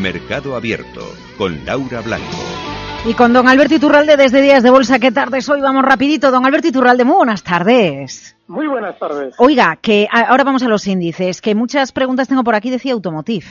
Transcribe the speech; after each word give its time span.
Mercado 0.00 0.54
Abierto 0.54 1.00
con 1.36 1.64
Laura 1.64 2.00
Blanco. 2.00 2.24
Y 3.04 3.14
con 3.14 3.32
don 3.32 3.48
Alberto 3.48 3.74
Iturralde 3.74 4.16
desde 4.16 4.40
Días 4.40 4.62
de 4.62 4.70
Bolsa, 4.70 4.98
¿qué 4.98 5.10
tardes 5.10 5.48
hoy? 5.48 5.60
Vamos 5.60 5.84
rapidito. 5.84 6.30
Don 6.30 6.46
Alberto 6.46 6.68
Iturralde, 6.68 7.04
muy 7.04 7.16
buenas 7.16 7.42
tardes. 7.42 8.36
Muy 8.46 8.66
buenas 8.66 8.98
tardes. 8.98 9.34
Oiga, 9.38 9.76
que 9.80 10.08
ahora 10.10 10.44
vamos 10.44 10.62
a 10.62 10.68
los 10.68 10.86
índices, 10.86 11.40
que 11.40 11.54
muchas 11.54 11.92
preguntas 11.92 12.28
tengo 12.28 12.44
por 12.44 12.54
aquí, 12.54 12.70
decía 12.70 12.92
Automotive. 12.92 13.46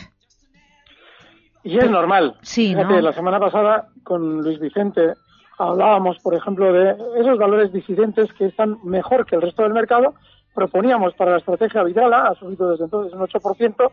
Y 1.64 1.78
es 1.78 1.90
normal. 1.90 2.36
Sí, 2.42 2.74
¿no? 2.74 2.82
Fíjate, 2.82 3.02
la 3.02 3.14
semana 3.14 3.40
pasada 3.40 3.90
con 4.04 4.42
Luis 4.42 4.60
Vicente 4.60 5.14
hablábamos, 5.58 6.18
por 6.20 6.34
ejemplo, 6.34 6.72
de 6.72 6.92
esos 7.20 7.38
valores 7.38 7.74
disidentes 7.74 8.32
que 8.34 8.46
están 8.46 8.78
mejor 8.84 9.26
que 9.26 9.36
el 9.36 9.42
resto 9.42 9.64
del 9.64 9.74
mercado. 9.74 10.14
Proponíamos 10.54 11.14
para 11.16 11.32
la 11.32 11.38
estrategia 11.38 11.84
Vidala, 11.84 12.30
ha 12.30 12.36
subido 12.36 12.72
desde 12.72 12.86
entonces 12.86 13.14
un 13.14 13.20
8%, 13.20 13.92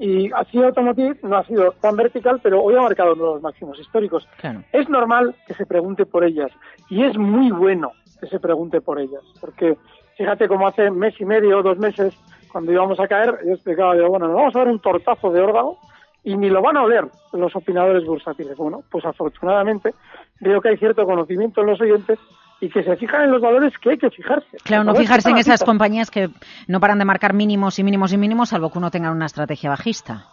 y 0.00 0.32
así 0.32 0.56
Automotive 0.62 1.18
no 1.22 1.36
ha 1.36 1.44
sido 1.44 1.72
tan 1.72 1.94
vertical, 1.94 2.40
pero 2.42 2.62
hoy 2.62 2.74
ha 2.74 2.80
marcado 2.80 3.14
nuevos 3.14 3.42
máximos 3.42 3.78
históricos. 3.78 4.26
Claro. 4.38 4.64
Es 4.72 4.88
normal 4.88 5.36
que 5.46 5.52
se 5.52 5.66
pregunte 5.66 6.06
por 6.06 6.24
ellas 6.24 6.50
y 6.88 7.04
es 7.04 7.18
muy 7.18 7.50
bueno 7.50 7.92
que 8.18 8.26
se 8.26 8.40
pregunte 8.40 8.80
por 8.80 8.98
ellas, 8.98 9.22
porque 9.40 9.76
fíjate 10.16 10.48
cómo 10.48 10.66
hace 10.66 10.90
mes 10.90 11.20
y 11.20 11.26
medio 11.26 11.58
o 11.58 11.62
dos 11.62 11.78
meses, 11.78 12.14
cuando 12.50 12.72
íbamos 12.72 12.98
a 12.98 13.08
caer, 13.08 13.40
yo 13.44 13.52
explicaba, 13.52 13.94
digo, 13.94 14.08
bueno, 14.08 14.26
nos 14.26 14.36
vamos 14.36 14.56
a 14.56 14.60
dar 14.60 14.68
un 14.68 14.80
tortazo 14.80 15.30
de 15.32 15.42
órdago 15.42 15.78
y 16.24 16.34
ni 16.34 16.48
lo 16.48 16.62
van 16.62 16.78
a 16.78 16.82
oler 16.82 17.06
los 17.32 17.54
opinadores 17.54 18.04
bursátiles. 18.06 18.56
Bueno, 18.56 18.82
pues 18.90 19.04
afortunadamente 19.04 19.94
veo 20.40 20.62
que 20.62 20.70
hay 20.70 20.76
cierto 20.78 21.04
conocimiento 21.04 21.60
en 21.60 21.66
los 21.66 21.80
oyentes 21.80 22.18
y 22.60 22.68
que 22.68 22.82
se 22.82 22.96
fijan 22.96 23.22
en 23.24 23.30
los 23.30 23.40
valores 23.40 23.72
que 23.78 23.90
hay 23.90 23.98
que 23.98 24.10
fijarse. 24.10 24.58
Claro, 24.64 24.84
no 24.84 24.94
fijarse 24.94 25.30
en 25.30 25.38
esas 25.38 25.64
compañías 25.64 26.10
que 26.10 26.28
no 26.68 26.80
paran 26.80 26.98
de 26.98 27.04
marcar 27.04 27.32
mínimos 27.32 27.78
y 27.78 27.84
mínimos 27.84 28.12
y 28.12 28.18
mínimos, 28.18 28.50
salvo 28.50 28.70
que 28.70 28.78
uno 28.78 28.90
tenga 28.90 29.10
una 29.10 29.26
estrategia 29.26 29.70
bajista. 29.70 30.26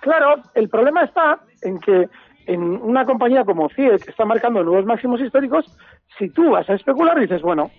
Claro, 0.00 0.42
el 0.54 0.68
problema 0.68 1.02
está 1.04 1.40
en 1.62 1.80
que 1.80 2.08
en 2.46 2.62
una 2.62 3.06
compañía 3.06 3.44
como 3.44 3.70
CIE, 3.70 3.98
que 3.98 4.10
está 4.10 4.26
marcando 4.26 4.62
nuevos 4.62 4.84
máximos 4.84 5.20
históricos, 5.20 5.64
si 6.18 6.28
tú 6.28 6.50
vas 6.50 6.68
a 6.68 6.74
especular, 6.74 7.18
dices, 7.18 7.40
bueno, 7.40 7.70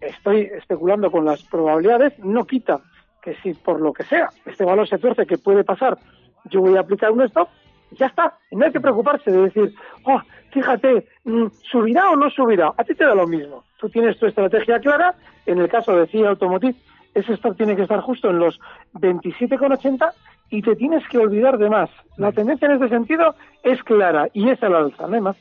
estoy 0.00 0.42
especulando 0.56 1.10
con 1.10 1.24
las 1.24 1.42
probabilidades, 1.42 2.16
no 2.20 2.44
quita 2.44 2.78
que 3.20 3.34
si 3.42 3.54
por 3.54 3.80
lo 3.80 3.92
que 3.92 4.04
sea 4.04 4.28
este 4.46 4.64
valor 4.64 4.88
se 4.88 4.98
tuerce, 4.98 5.26
que 5.26 5.38
puede 5.38 5.64
pasar, 5.64 5.98
yo 6.44 6.60
voy 6.60 6.76
a 6.76 6.80
aplicar 6.80 7.10
un 7.10 7.22
stop, 7.22 7.48
y 7.48 7.61
ya 7.98 8.06
está. 8.06 8.38
No 8.50 8.64
hay 8.64 8.72
que 8.72 8.80
preocuparse 8.80 9.30
de 9.30 9.42
decir, 9.42 9.74
oh, 10.04 10.20
fíjate, 10.50 11.06
mm, 11.24 11.46
¿subirá 11.70 12.10
o 12.10 12.16
no 12.16 12.30
subirá? 12.30 12.72
A 12.76 12.84
ti 12.84 12.94
te 12.94 13.04
da 13.04 13.14
lo 13.14 13.26
mismo. 13.26 13.64
Tú 13.78 13.88
tienes 13.88 14.18
tu 14.18 14.26
estrategia 14.26 14.80
clara. 14.80 15.14
En 15.46 15.58
el 15.58 15.68
caso 15.68 15.96
de 15.96 16.06
CIE 16.06 16.26
Automotive, 16.26 16.76
ese 17.14 17.34
stop 17.34 17.56
tiene 17.56 17.76
que 17.76 17.82
estar 17.82 18.00
justo 18.00 18.30
en 18.30 18.38
los 18.38 18.60
27,80 18.94 20.12
y 20.50 20.62
te 20.62 20.76
tienes 20.76 21.06
que 21.08 21.18
olvidar 21.18 21.58
de 21.58 21.68
más. 21.68 21.90
La 22.16 22.32
tendencia 22.32 22.66
en 22.66 22.72
ese 22.72 22.88
sentido 22.88 23.34
es 23.62 23.82
clara 23.82 24.28
y 24.32 24.48
es 24.50 24.62
al 24.62 24.74
alza, 24.74 25.06
no 25.06 25.14
hay 25.14 25.20
más. 25.20 25.36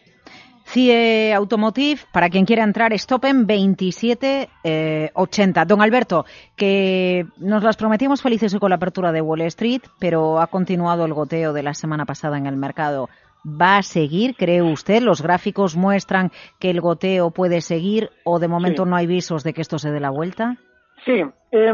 CIE 0.71 1.33
Automotive, 1.33 1.99
para 2.13 2.29
quien 2.29 2.45
quiera 2.45 2.63
entrar, 2.63 2.93
stop 2.93 3.25
en 3.25 3.45
27,80. 3.45 5.65
Don 5.65 5.81
Alberto, 5.81 6.23
que 6.55 7.25
nos 7.37 7.61
las 7.61 7.75
prometíamos 7.75 8.21
felices 8.21 8.53
hoy 8.53 8.59
con 8.61 8.69
la 8.69 8.77
apertura 8.77 9.11
de 9.11 9.19
Wall 9.21 9.41
Street, 9.41 9.81
pero 9.99 10.39
ha 10.39 10.47
continuado 10.47 11.03
el 11.03 11.13
goteo 11.13 11.51
de 11.51 11.63
la 11.63 11.73
semana 11.73 12.05
pasada 12.05 12.37
en 12.37 12.45
el 12.45 12.55
mercado. 12.55 13.09
¿Va 13.45 13.77
a 13.77 13.83
seguir, 13.83 14.35
cree 14.37 14.61
usted? 14.61 15.01
¿Los 15.01 15.21
gráficos 15.21 15.75
muestran 15.75 16.31
que 16.59 16.69
el 16.69 16.79
goteo 16.79 17.31
puede 17.31 17.59
seguir 17.59 18.09
o 18.23 18.39
de 18.39 18.47
momento 18.47 18.83
Sí. 18.85 18.89
no 18.89 18.95
hay 18.95 19.07
visos 19.07 19.43
de 19.43 19.53
que 19.53 19.59
esto 19.61 19.77
se 19.77 19.91
dé 19.91 19.99
la 19.99 20.11
vuelta? 20.11 20.55
Sí, 21.03 21.21
eh, 21.51 21.73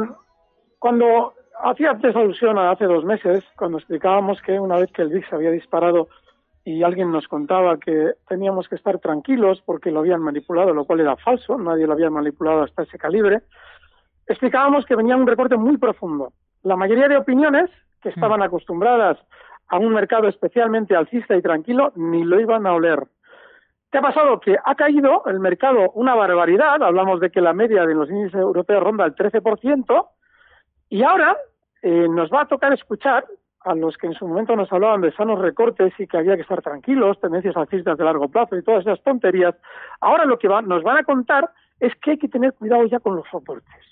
cuando 0.79 1.33
hacía 1.63 1.91
antes 1.91 2.15
alusión 2.15 2.57
a 2.57 2.71
hace 2.71 2.85
dos 2.85 3.05
meses, 3.05 3.43
cuando 3.57 3.77
explicábamos 3.77 4.41
que 4.41 4.59
una 4.59 4.77
vez 4.77 4.91
que 4.91 5.03
el 5.03 5.09
VIX 5.09 5.33
había 5.33 5.51
disparado 5.51 6.07
y 6.67 6.83
alguien 6.83 7.13
nos 7.13 7.29
contaba 7.29 7.77
que 7.77 8.15
teníamos 8.27 8.67
que 8.67 8.75
estar 8.75 8.99
tranquilos 8.99 9.63
porque 9.65 9.89
lo 9.89 10.01
habían 10.01 10.21
manipulado, 10.21 10.73
lo 10.73 10.83
cual 10.83 10.99
era 10.99 11.15
falso, 11.15 11.57
nadie 11.57 11.87
lo 11.87 11.93
había 11.93 12.09
manipulado 12.09 12.63
hasta 12.63 12.83
ese 12.83 12.97
calibre, 12.97 13.43
explicábamos 14.27 14.85
que 14.85 14.97
venía 14.97 15.15
un 15.15 15.25
recorte 15.25 15.55
muy 15.55 15.77
profundo. 15.77 16.33
La 16.63 16.75
mayoría 16.75 17.07
de 17.07 17.15
opiniones 17.15 17.69
que 18.01 18.09
estaban 18.09 18.41
acostumbradas 18.41 19.17
a 19.69 19.77
un 19.77 19.93
mercado 19.93 20.27
especialmente 20.27 20.93
alcista 20.93 21.37
y 21.37 21.41
tranquilo 21.41 21.93
ni 21.95 22.25
lo 22.25 22.37
iban 22.37 22.67
a 22.67 22.73
oler. 22.73 23.01
¿Qué 23.89 23.99
ha 23.99 24.01
pasado? 24.01 24.41
Que 24.41 24.57
ha 24.61 24.75
caído 24.75 25.23
el 25.27 25.39
mercado 25.39 25.91
una 25.91 26.15
barbaridad, 26.15 26.83
hablamos 26.83 27.21
de 27.21 27.29
que 27.29 27.39
la 27.39 27.53
media 27.53 27.85
de 27.85 27.95
los 27.95 28.09
índices 28.09 28.41
europeos 28.41 28.83
ronda 28.83 29.05
el 29.05 29.15
13%, 29.15 30.05
y 30.89 31.03
ahora 31.03 31.37
eh, 31.81 32.09
nos 32.09 32.29
va 32.29 32.41
a 32.41 32.47
tocar 32.49 32.73
escuchar 32.73 33.25
a 33.67 33.75
los 33.75 33.97
que 33.97 34.07
en 34.07 34.13
su 34.13 34.27
momento 34.27 34.55
nos 34.55 34.71
hablaban 34.71 35.01
de 35.01 35.11
sanos 35.11 35.39
recortes 35.39 35.93
y 35.99 36.07
que 36.07 36.17
había 36.17 36.35
que 36.35 36.41
estar 36.41 36.61
tranquilos, 36.61 37.19
tendencias 37.19 37.57
alcistas 37.57 37.97
de 37.97 38.03
largo 38.03 38.29
plazo 38.29 38.55
y 38.55 38.63
todas 38.63 38.81
esas 38.81 39.01
tonterías. 39.03 39.55
Ahora 39.99 40.25
lo 40.25 40.39
que 40.39 40.47
nos 40.47 40.83
van 40.83 40.97
a 40.97 41.03
contar 41.03 41.51
es 41.79 41.93
que 41.95 42.11
hay 42.11 42.17
que 42.17 42.29
tener 42.29 42.53
cuidado 42.53 42.85
ya 42.85 42.99
con 42.99 43.15
los 43.15 43.27
soportes. 43.29 43.85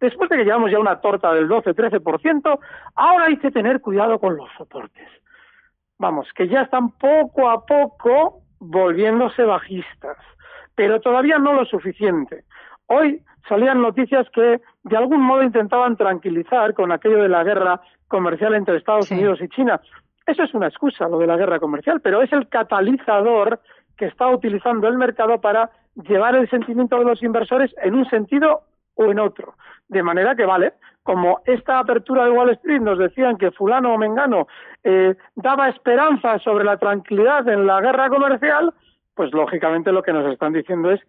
Después 0.00 0.30
de 0.30 0.36
que 0.36 0.44
llevamos 0.44 0.70
ya 0.70 0.78
una 0.78 1.00
torta 1.00 1.32
del 1.34 1.48
12-13%, 1.48 2.58
ahora 2.94 3.26
hay 3.26 3.36
que 3.36 3.50
tener 3.50 3.80
cuidado 3.80 4.18
con 4.18 4.36
los 4.36 4.48
soportes. 4.56 5.08
Vamos, 5.98 6.28
que 6.34 6.48
ya 6.48 6.62
están 6.62 6.90
poco 6.92 7.50
a 7.50 7.66
poco 7.66 8.42
volviéndose 8.60 9.42
bajistas, 9.42 10.16
pero 10.74 11.00
todavía 11.00 11.38
no 11.38 11.52
lo 11.52 11.64
suficiente. 11.64 12.44
Hoy 12.88 13.22
salían 13.48 13.80
noticias 13.80 14.26
que 14.34 14.60
de 14.82 14.96
algún 14.96 15.22
modo 15.22 15.42
intentaban 15.42 15.96
tranquilizar 15.96 16.74
con 16.74 16.92
aquello 16.92 17.22
de 17.22 17.28
la 17.28 17.44
guerra 17.44 17.80
comercial 18.08 18.54
entre 18.54 18.76
Estados 18.76 19.06
Sí. 19.06 19.14
Unidos 19.14 19.40
y 19.40 19.48
China. 19.48 19.80
Eso 20.26 20.42
es 20.42 20.52
una 20.54 20.66
excusa, 20.68 21.08
lo 21.08 21.18
de 21.18 21.26
la 21.26 21.36
guerra 21.36 21.58
comercial, 21.58 22.00
pero 22.02 22.20
es 22.22 22.32
el 22.32 22.48
catalizador 22.48 23.60
que 23.96 24.06
está 24.06 24.28
utilizando 24.28 24.88
el 24.88 24.98
mercado 24.98 25.40
para 25.40 25.70
llevar 25.94 26.36
el 26.36 26.48
sentimiento 26.50 26.98
de 26.98 27.04
los 27.04 27.22
inversores 27.22 27.74
en 27.82 27.94
un 27.94 28.04
sentido 28.08 28.60
o 28.94 29.04
en 29.10 29.18
otro. 29.18 29.54
De 29.88 30.02
manera 30.02 30.34
que, 30.34 30.44
vale, 30.44 30.74
como 31.02 31.40
esta 31.46 31.78
apertura 31.78 32.24
de 32.24 32.30
Wall 32.30 32.50
Street 32.50 32.80
nos 32.80 32.98
decían 32.98 33.38
que 33.38 33.50
fulano 33.50 33.94
o 33.94 33.98
mengano 33.98 34.46
eh, 34.84 35.14
daba 35.34 35.68
esperanza 35.70 36.38
sobre 36.40 36.64
la 36.64 36.76
tranquilidad 36.76 37.48
en 37.48 37.66
la 37.66 37.80
guerra 37.80 38.08
comercial, 38.10 38.74
pues 39.14 39.32
lógicamente 39.32 39.90
lo 39.92 40.02
que 40.02 40.12
nos 40.12 40.30
están 40.30 40.52
diciendo 40.52 40.90
es 40.90 41.00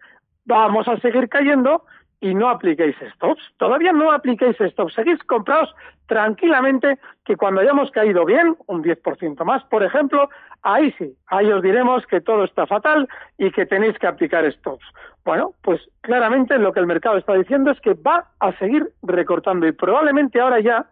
vamos 0.50 0.88
a 0.88 0.98
seguir 0.98 1.28
cayendo 1.28 1.84
y 2.20 2.34
no 2.34 2.48
apliquéis 2.50 2.96
stops. 3.14 3.42
Todavía 3.56 3.92
no 3.92 4.12
apliquéis 4.12 4.56
stops. 4.58 4.94
Seguís 4.94 5.22
comprados 5.24 5.74
tranquilamente 6.06 6.98
que 7.24 7.36
cuando 7.36 7.60
hayamos 7.60 7.90
caído 7.92 8.24
bien, 8.24 8.56
un 8.66 8.82
10% 8.82 9.44
más, 9.44 9.62
por 9.64 9.82
ejemplo, 9.82 10.28
ahí 10.62 10.92
sí, 10.98 11.14
ahí 11.28 11.50
os 11.50 11.62
diremos 11.62 12.04
que 12.06 12.20
todo 12.20 12.44
está 12.44 12.66
fatal 12.66 13.08
y 13.38 13.50
que 13.52 13.64
tenéis 13.64 13.98
que 13.98 14.08
aplicar 14.08 14.44
stops. 14.52 14.84
Bueno, 15.24 15.54
pues 15.62 15.80
claramente 16.00 16.58
lo 16.58 16.72
que 16.72 16.80
el 16.80 16.86
mercado 16.86 17.16
está 17.16 17.34
diciendo 17.34 17.70
es 17.70 17.80
que 17.80 17.94
va 17.94 18.26
a 18.40 18.52
seguir 18.58 18.90
recortando 19.02 19.66
y 19.66 19.72
probablemente 19.72 20.40
ahora 20.40 20.60
ya 20.60 20.86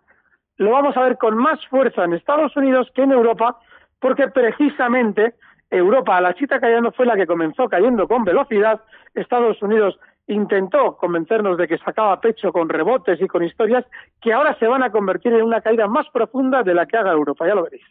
lo 0.57 0.71
vamos 0.71 0.97
a 0.97 1.03
ver 1.03 1.19
con 1.19 1.37
más 1.37 1.65
fuerza 1.67 2.05
en 2.05 2.15
Estados 2.15 2.57
Unidos 2.57 2.91
que 2.95 3.03
en 3.03 3.13
Europa, 3.13 3.59
porque 4.01 4.29
precisamente 4.29 5.35
Europa 5.71 6.21
la 6.21 6.35
chita 6.35 6.61
cayendo 6.61 6.93
fue 6.93 7.07
la 7.07 7.17
que 7.17 7.27
comenzó 7.27 7.69
cayendo 7.69 8.09
con 8.09 8.25
velocidad. 8.25 8.81
Estados 9.15 9.61
Unidos 9.63 9.99
intentó 10.29 10.97
convencernos 10.97 11.57
de 11.57 11.67
que 11.67 11.79
sacaba 11.79 12.21
pecho 12.21 12.53
con 12.53 12.69
rebotes 12.69 13.21
y 13.21 13.27
con 13.27 13.43
historias 13.43 13.85
que 14.21 14.33
ahora 14.33 14.57
se 14.59 14.67
van 14.67 14.83
a 14.83 14.91
convertir 14.91 15.33
en 15.33 15.43
una 15.43 15.61
caída 15.61 15.87
más 15.87 16.07
profunda 16.13 16.63
de 16.63 16.75
la 16.75 16.87
que 16.87 16.99
haga 16.99 17.13
Europa, 17.13 17.47
ya 17.47 17.55
lo 17.55 17.65
veréis. 17.65 17.83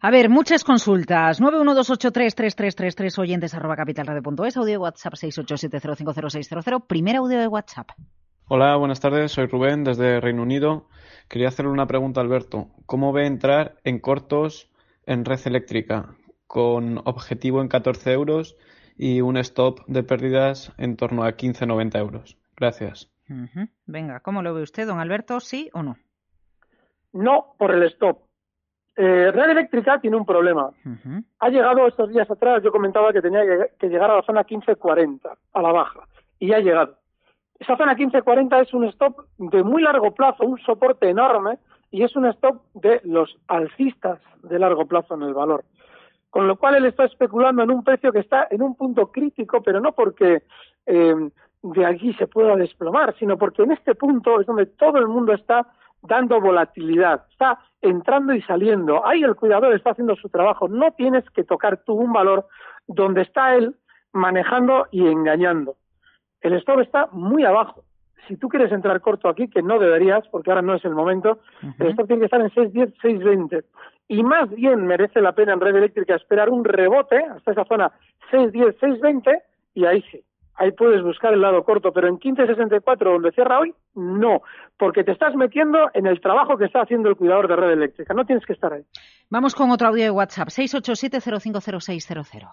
A 0.00 0.10
ver, 0.10 0.30
muchas 0.30 0.64
consultas. 0.64 1.42
912833333 1.42 3.18
oyentes 3.18 3.54
arroba 3.54 3.76
capitalradio.es, 3.76 4.56
audio 4.56 4.72
de 4.72 4.78
WhatsApp 4.78 5.14
687050600, 5.14 6.86
primer 6.86 7.16
audio 7.16 7.38
de 7.38 7.48
WhatsApp. 7.48 7.88
Hola, 8.48 8.76
buenas 8.76 9.00
tardes. 9.00 9.32
Soy 9.32 9.46
Rubén 9.46 9.84
desde 9.84 10.20
Reino 10.20 10.42
Unido. 10.42 10.86
Quería 11.28 11.48
hacerle 11.48 11.70
una 11.70 11.86
pregunta 11.86 12.20
a 12.20 12.24
Alberto. 12.24 12.68
¿Cómo 12.86 13.12
ve 13.12 13.26
entrar 13.26 13.74
en 13.84 14.00
cortos 14.00 14.70
en 15.06 15.24
red 15.24 15.38
eléctrica 15.44 16.16
con 16.50 16.98
objetivo 17.04 17.60
en 17.60 17.68
14 17.68 18.10
euros 18.10 18.56
y 18.96 19.20
un 19.20 19.36
stop 19.36 19.86
de 19.86 20.02
pérdidas 20.02 20.72
en 20.78 20.96
torno 20.96 21.22
a 21.22 21.36
15,90 21.36 21.96
euros? 21.96 22.36
Gracias. 22.56 23.08
Venga, 23.86 24.18
¿cómo 24.18 24.42
lo 24.42 24.52
ve 24.52 24.62
usted, 24.62 24.84
don 24.84 24.98
Alberto? 24.98 25.38
¿Sí 25.38 25.70
o 25.74 25.84
no? 25.84 25.96
No 27.12 27.54
por 27.56 27.70
el 27.72 27.84
stop. 27.84 28.22
Eh, 28.96 29.30
Red 29.30 29.50
Eléctrica 29.50 30.00
tiene 30.00 30.16
un 30.16 30.26
problema. 30.26 30.70
Ha 31.38 31.48
llegado 31.50 31.86
estos 31.86 32.10
días 32.10 32.28
atrás, 32.28 32.64
yo 32.64 32.72
comentaba 32.72 33.12
que 33.12 33.22
tenía 33.22 33.42
que 33.78 33.88
llegar 33.88 34.10
a 34.10 34.16
la 34.16 34.22
zona 34.22 34.40
1540, 34.40 35.30
a 35.52 35.62
la 35.62 35.70
baja, 35.70 36.00
y 36.40 36.52
ha 36.52 36.58
llegado. 36.58 36.98
Esa 37.60 37.76
zona 37.76 37.94
1540 37.94 38.60
es 38.62 38.74
un 38.74 38.86
stop 38.86 39.24
de 39.38 39.62
muy 39.62 39.82
largo 39.82 40.12
plazo, 40.12 40.42
un 40.42 40.58
soporte 40.58 41.08
enorme, 41.08 41.60
y 41.92 42.02
es 42.02 42.16
un 42.16 42.26
stop 42.26 42.60
de 42.74 43.00
los 43.04 43.38
alcistas 43.46 44.18
de 44.42 44.58
largo 44.58 44.86
plazo 44.86 45.14
en 45.14 45.22
el 45.22 45.32
valor. 45.32 45.64
Con 46.30 46.46
lo 46.46 46.56
cual 46.56 46.76
él 46.76 46.86
está 46.86 47.04
especulando 47.04 47.62
en 47.62 47.70
un 47.70 47.82
precio 47.82 48.12
que 48.12 48.20
está 48.20 48.46
en 48.50 48.62
un 48.62 48.76
punto 48.76 49.10
crítico, 49.10 49.62
pero 49.62 49.80
no 49.80 49.92
porque 49.92 50.42
eh, 50.86 51.30
de 51.62 51.86
aquí 51.86 52.14
se 52.14 52.26
pueda 52.26 52.56
desplomar, 52.56 53.14
sino 53.18 53.36
porque 53.36 53.62
en 53.62 53.72
este 53.72 53.94
punto 53.94 54.40
es 54.40 54.46
donde 54.46 54.66
todo 54.66 54.98
el 54.98 55.08
mundo 55.08 55.32
está 55.32 55.66
dando 56.02 56.40
volatilidad, 56.40 57.26
está 57.30 57.58
entrando 57.82 58.32
y 58.32 58.42
saliendo. 58.42 59.06
Ahí 59.06 59.22
el 59.22 59.34
cuidador 59.34 59.74
está 59.74 59.90
haciendo 59.90 60.16
su 60.16 60.28
trabajo. 60.28 60.68
No 60.68 60.92
tienes 60.92 61.28
que 61.30 61.44
tocar 61.44 61.82
tú 61.84 61.94
un 61.94 62.12
valor 62.12 62.46
donde 62.86 63.22
está 63.22 63.54
él 63.54 63.76
manejando 64.12 64.86
y 64.90 65.06
engañando. 65.06 65.76
El 66.40 66.54
stop 66.54 66.80
está 66.80 67.08
muy 67.12 67.44
abajo. 67.44 67.84
Si 68.28 68.36
tú 68.36 68.48
quieres 68.48 68.72
entrar 68.72 69.00
corto 69.00 69.28
aquí, 69.28 69.48
que 69.48 69.62
no 69.62 69.78
deberías, 69.78 70.26
porque 70.28 70.50
ahora 70.50 70.62
no 70.62 70.74
es 70.74 70.84
el 70.84 70.94
momento, 70.94 71.40
el 71.78 71.88
stop 71.88 72.06
tiene 72.06 72.20
que 72.20 72.26
estar 72.26 72.40
en 72.40 72.50
6.10, 72.50 72.94
6.20. 73.02 73.64
Y 74.08 74.22
más 74.22 74.50
bien 74.50 74.86
merece 74.86 75.20
la 75.20 75.32
pena 75.32 75.52
en 75.52 75.60
red 75.60 75.76
eléctrica 75.76 76.16
esperar 76.16 76.50
un 76.50 76.64
rebote 76.64 77.16
hasta 77.16 77.52
esa 77.52 77.64
zona 77.64 77.92
6.10, 78.32 78.78
6.20 78.78 79.42
y 79.74 79.84
ahí 79.84 80.02
sí, 80.10 80.24
ahí 80.60 80.72
puedes 80.72 81.02
buscar 81.02 81.32
el 81.32 81.40
lado 81.40 81.64
corto, 81.64 81.92
pero 81.92 82.08
en 82.08 82.18
15.64 82.18 82.98
donde 82.98 83.32
cierra 83.32 83.60
hoy, 83.60 83.74
no, 83.94 84.42
porque 84.76 85.04
te 85.04 85.12
estás 85.12 85.34
metiendo 85.34 85.78
en 85.94 86.06
el 86.06 86.20
trabajo 86.20 86.58
que 86.58 86.66
está 86.66 86.82
haciendo 86.82 87.08
el 87.08 87.16
cuidador 87.16 87.48
de 87.48 87.56
red 87.56 87.70
eléctrica, 87.70 88.12
no 88.14 88.26
tienes 88.26 88.44
que 88.44 88.52
estar 88.52 88.72
ahí. 88.72 88.82
Vamos 89.30 89.54
con 89.54 89.70
otro 89.70 89.88
audio 89.88 90.04
de 90.04 90.10
WhatsApp, 90.10 90.48
687-050600. 90.48 92.50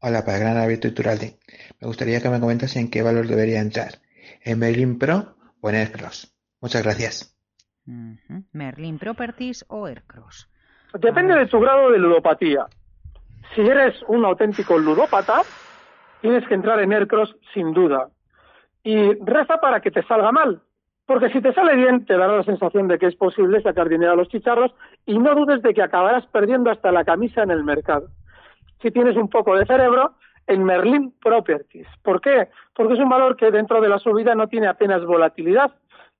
Hola, 0.00 0.24
para 0.24 0.38
Gran 0.38 0.56
Abierto 0.56 0.86
y 0.86 0.94
Turalde. 0.94 1.38
Me 1.80 1.88
gustaría 1.88 2.20
que 2.20 2.28
me 2.28 2.38
comentas 2.38 2.76
en 2.76 2.88
qué 2.90 3.02
valor 3.02 3.26
debería 3.26 3.60
entrar, 3.60 3.94
en 4.42 4.58
Merlin 4.58 4.98
Pro 4.98 5.36
o 5.60 5.68
en 5.68 5.76
Aircross. 5.76 6.34
Muchas 6.60 6.82
gracias. 6.82 7.34
Merlin 8.52 8.98
Properties 8.98 9.64
o 9.68 9.86
Aircross. 9.86 10.48
Depende 10.94 11.34
de 11.34 11.46
tu 11.46 11.60
grado 11.60 11.90
de 11.90 11.98
ludopatía. 11.98 12.66
Si 13.54 13.60
eres 13.62 13.94
un 14.08 14.24
auténtico 14.24 14.78
ludópata, 14.78 15.42
tienes 16.20 16.46
que 16.46 16.54
entrar 16.54 16.80
en 16.80 16.92
Aircross 16.92 17.34
sin 17.54 17.72
duda. 17.72 18.08
Y 18.82 19.14
reza 19.24 19.58
para 19.60 19.80
que 19.80 19.90
te 19.90 20.02
salga 20.04 20.32
mal, 20.32 20.62
porque 21.06 21.30
si 21.30 21.40
te 21.40 21.52
sale 21.52 21.74
bien 21.76 22.04
te 22.04 22.16
dará 22.16 22.36
la 22.36 22.44
sensación 22.44 22.88
de 22.88 22.98
que 22.98 23.06
es 23.06 23.16
posible 23.16 23.62
sacar 23.62 23.88
dinero 23.88 24.12
a 24.12 24.16
los 24.16 24.28
chicharros 24.28 24.72
y 25.06 25.18
no 25.18 25.34
dudes 25.34 25.62
de 25.62 25.72
que 25.74 25.82
acabarás 25.82 26.26
perdiendo 26.26 26.70
hasta 26.70 26.92
la 26.92 27.04
camisa 27.04 27.42
en 27.42 27.50
el 27.50 27.64
mercado. 27.64 28.08
Si 28.82 28.90
tienes 28.90 29.16
un 29.16 29.28
poco 29.28 29.56
de 29.56 29.66
cerebro, 29.66 30.14
en 30.48 30.64
Merlin 30.64 31.12
Properties. 31.22 31.86
¿Por 32.02 32.20
qué? 32.20 32.48
Porque 32.74 32.94
es 32.94 33.00
un 33.00 33.08
valor 33.08 33.36
que 33.36 33.50
dentro 33.50 33.80
de 33.80 33.88
la 33.88 33.98
subida 33.98 34.34
no 34.34 34.48
tiene 34.48 34.66
apenas 34.66 35.04
volatilidad 35.04 35.70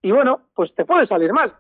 y 0.03 0.13
bueno, 0.13 0.43
pues 0.55 0.73
te 0.75 0.85
puede 0.85 1.07
salir 1.07 1.33
mal, 1.33 1.53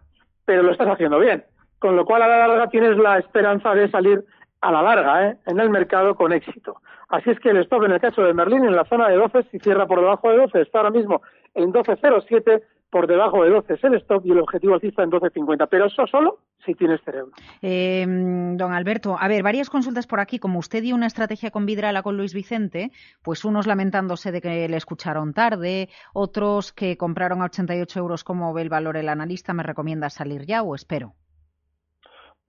pero 0.44 0.62
lo 0.62 0.70
estás 0.70 0.88
haciendo 0.88 1.18
bien. 1.18 1.44
Con 1.78 1.96
lo 1.96 2.04
cual 2.04 2.22
a 2.22 2.28
la 2.28 2.46
larga 2.46 2.68
tienes 2.68 2.96
la 2.96 3.18
esperanza 3.18 3.74
de 3.74 3.90
salir 3.90 4.24
a 4.60 4.70
la 4.70 4.82
larga 4.82 5.28
¿eh? 5.28 5.36
en 5.46 5.58
el 5.60 5.70
mercado 5.70 6.14
con 6.14 6.32
éxito. 6.32 6.80
Así 7.08 7.30
es 7.30 7.40
que 7.40 7.50
el 7.50 7.58
stop 7.58 7.84
en 7.84 7.92
el 7.92 8.00
caso 8.00 8.22
de 8.22 8.34
Merlin 8.34 8.64
en 8.64 8.76
la 8.76 8.84
zona 8.84 9.08
de 9.08 9.16
12, 9.16 9.44
si 9.50 9.58
cierra 9.60 9.86
por 9.86 10.00
debajo 10.00 10.30
de 10.30 10.36
12, 10.36 10.60
está 10.60 10.78
ahora 10.78 10.90
mismo 10.90 11.22
en 11.54 11.72
12.07, 11.72 12.62
por 12.90 13.06
debajo 13.06 13.44
de 13.44 13.50
12 13.50 13.74
es 13.74 13.84
el 13.84 13.94
stop 13.96 14.24
y 14.24 14.30
el 14.30 14.40
objetivo 14.40 14.74
alcista 14.74 15.02
en 15.02 15.10
12.50, 15.10 15.68
pero 15.70 15.86
eso 15.86 16.06
solo 16.06 16.38
si 16.64 16.74
tienes 16.74 17.00
cerebro. 17.02 17.32
Eh, 17.62 18.04
don 18.06 18.72
Alberto, 18.72 19.16
a 19.18 19.28
ver, 19.28 19.42
varias 19.42 19.70
consultas 19.70 20.06
por 20.06 20.20
aquí. 20.20 20.38
Como 20.38 20.58
usted 20.58 20.82
dio 20.82 20.94
una 20.94 21.06
estrategia 21.06 21.50
con 21.50 21.66
Vidrala 21.66 22.02
con 22.02 22.16
Luis 22.16 22.34
Vicente, 22.34 22.90
pues 23.22 23.44
unos 23.44 23.66
lamentándose 23.66 24.32
de 24.32 24.40
que 24.40 24.68
le 24.68 24.76
escucharon 24.76 25.34
tarde, 25.34 25.88
otros 26.14 26.72
que 26.72 26.96
compraron 26.96 27.42
a 27.42 27.46
88 27.46 27.98
euros, 27.98 28.24
como 28.24 28.52
ve 28.54 28.62
el 28.62 28.68
valor 28.68 28.96
el 28.96 29.08
analista, 29.08 29.52
me 29.52 29.62
recomienda 29.62 30.10
salir 30.10 30.46
ya 30.46 30.62
o 30.62 30.74
espero. 30.74 31.14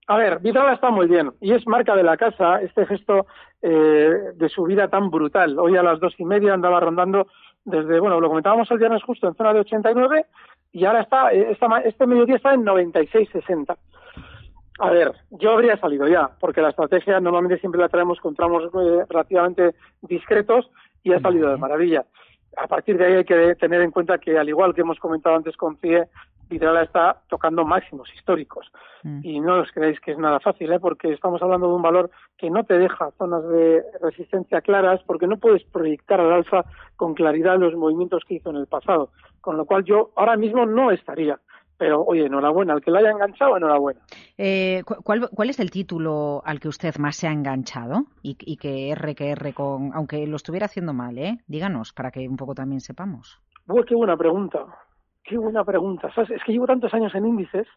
A 0.08 0.18
ver, 0.18 0.40
Vidrala 0.40 0.74
está 0.74 0.90
muy 0.90 1.08
bien 1.08 1.34
y 1.40 1.54
es 1.54 1.68
marca 1.68 1.96
de 1.96 2.02
la 2.02 2.18
casa 2.18 2.62
este 2.62 2.84
gesto 2.88 3.28
eh, 3.62 4.32
de 4.34 4.50
subida 4.50 4.88
tan 4.88 5.12
brutal. 5.12 5.60
Hoy 5.60 5.78
a 5.78 5.84
las 5.84 6.00
dos 6.00 6.16
y 6.18 6.26
media 6.26 6.56
andaba 6.56 6.80
rondando 6.80 7.28
desde, 7.66 8.00
bueno, 8.00 8.20
lo 8.20 8.30
comentábamos 8.30 8.70
el 8.72 8.80
viernes 8.80 9.04
justo 9.04 9.28
en 9.28 9.36
zona 9.36 9.54
de 9.54 9.60
89 9.60 10.26
y 10.72 10.86
ahora 10.86 11.02
está, 11.02 11.34
eh, 11.34 11.58
este 11.86 12.08
mediodía 12.08 12.36
está 12.36 12.54
en 12.54 12.66
96.60. 12.66 13.78
A 14.80 14.92
ver, 14.92 15.14
yo 15.32 15.52
habría 15.52 15.78
salido 15.78 16.08
ya, 16.08 16.30
porque 16.40 16.62
la 16.62 16.70
estrategia 16.70 17.20
normalmente 17.20 17.60
siempre 17.60 17.82
la 17.82 17.90
traemos 17.90 18.20
con 18.22 18.34
tramos 18.34 18.64
eh, 18.64 19.06
relativamente 19.10 19.76
discretos 20.02 20.70
y 21.04 21.12
ha 21.12 21.20
salido 21.20 21.50
de 21.50 21.58
maravilla. 21.58 22.06
A 22.56 22.68
partir 22.68 22.98
de 22.98 23.06
ahí 23.06 23.14
hay 23.16 23.26
que 23.26 23.56
tener 23.56 23.82
en 23.82 23.92
cuenta 23.92 24.18
que, 24.18 24.38
al 24.38 24.48
igual 24.48 24.74
que 24.74 24.82
hemos 24.82 25.00
comentado 25.00 25.36
antes 25.36 25.58
con 25.58 25.78
CIE, 25.78 26.06
Vidrala 26.50 26.84
está 26.84 27.22
tocando 27.30 27.64
máximos 27.66 28.10
históricos. 28.16 28.72
Mm. 29.04 29.20
Y 29.24 29.40
no 29.40 29.60
os 29.62 29.72
creáis 29.72 30.00
que 30.00 30.12
es 30.12 30.18
nada 30.18 30.40
fácil, 30.40 30.72
¿eh? 30.72 30.80
porque 30.80 31.14
estamos 31.14 31.42
hablando 31.42 31.68
de 31.68 31.74
un 31.74 31.82
valor 31.82 32.10
que 32.38 32.50
no 32.50 32.64
te 32.64 32.78
deja 32.78 33.12
zonas 33.18 33.48
de 33.48 33.84
resistencia 34.02 34.62
claras, 34.62 35.02
porque 35.06 35.28
no 35.28 35.38
puedes 35.38 35.64
proyectar 35.66 36.20
al 36.20 36.34
alza 36.34 36.66
con 36.96 37.14
claridad 37.14 37.58
los 37.60 37.76
movimientos 37.76 38.24
que 38.28 38.36
hizo 38.36 38.50
en 38.50 38.58
el 38.58 38.68
pasado. 38.68 39.12
Con 39.42 39.58
lo 39.58 39.66
cual 39.66 39.86
yo 39.86 40.12
ahora 40.16 40.36
mismo 40.36 40.66
no 40.66 40.92
estaría. 40.92 41.40
Pero, 41.78 42.04
oye, 42.04 42.26
enhorabuena. 42.26 42.74
Al 42.74 42.82
que 42.82 42.92
la 42.92 43.00
haya 43.00 43.12
enganchado, 43.12 43.56
enhorabuena. 43.56 44.02
Eh, 44.38 44.84
¿cuál, 44.86 45.30
¿Cuál 45.34 45.50
es 45.50 45.62
el 45.62 45.72
título 45.72 46.42
al 46.44 46.60
que 46.60 46.68
usted 46.68 46.98
más 46.98 47.16
se 47.16 47.28
ha 47.28 47.32
enganchado? 47.32 48.04
Y, 48.22 48.36
y 48.42 48.58
que 48.58 48.90
R, 48.90 49.16
que 49.16 49.30
R, 49.30 49.54
con, 49.54 49.92
aunque 49.94 50.28
lo 50.28 50.36
estuviera 50.36 50.66
haciendo 50.66 50.94
mal, 50.94 51.18
¿eh? 51.18 51.38
Díganos, 51.48 51.94
para 51.94 52.12
que 52.12 52.28
un 52.28 52.36
poco 52.36 52.54
también 52.54 52.82
sepamos. 52.82 53.40
Uy, 53.70 53.86
qué 53.86 53.96
buena 53.96 54.18
pregunta. 54.18 54.66
Qué 55.30 55.38
buena 55.38 55.64
pregunta. 55.64 56.10
Es 56.18 56.44
que 56.44 56.52
llevo 56.52 56.66
tantos 56.66 56.92
años 56.92 57.14
en 57.14 57.24
índices 57.28 57.68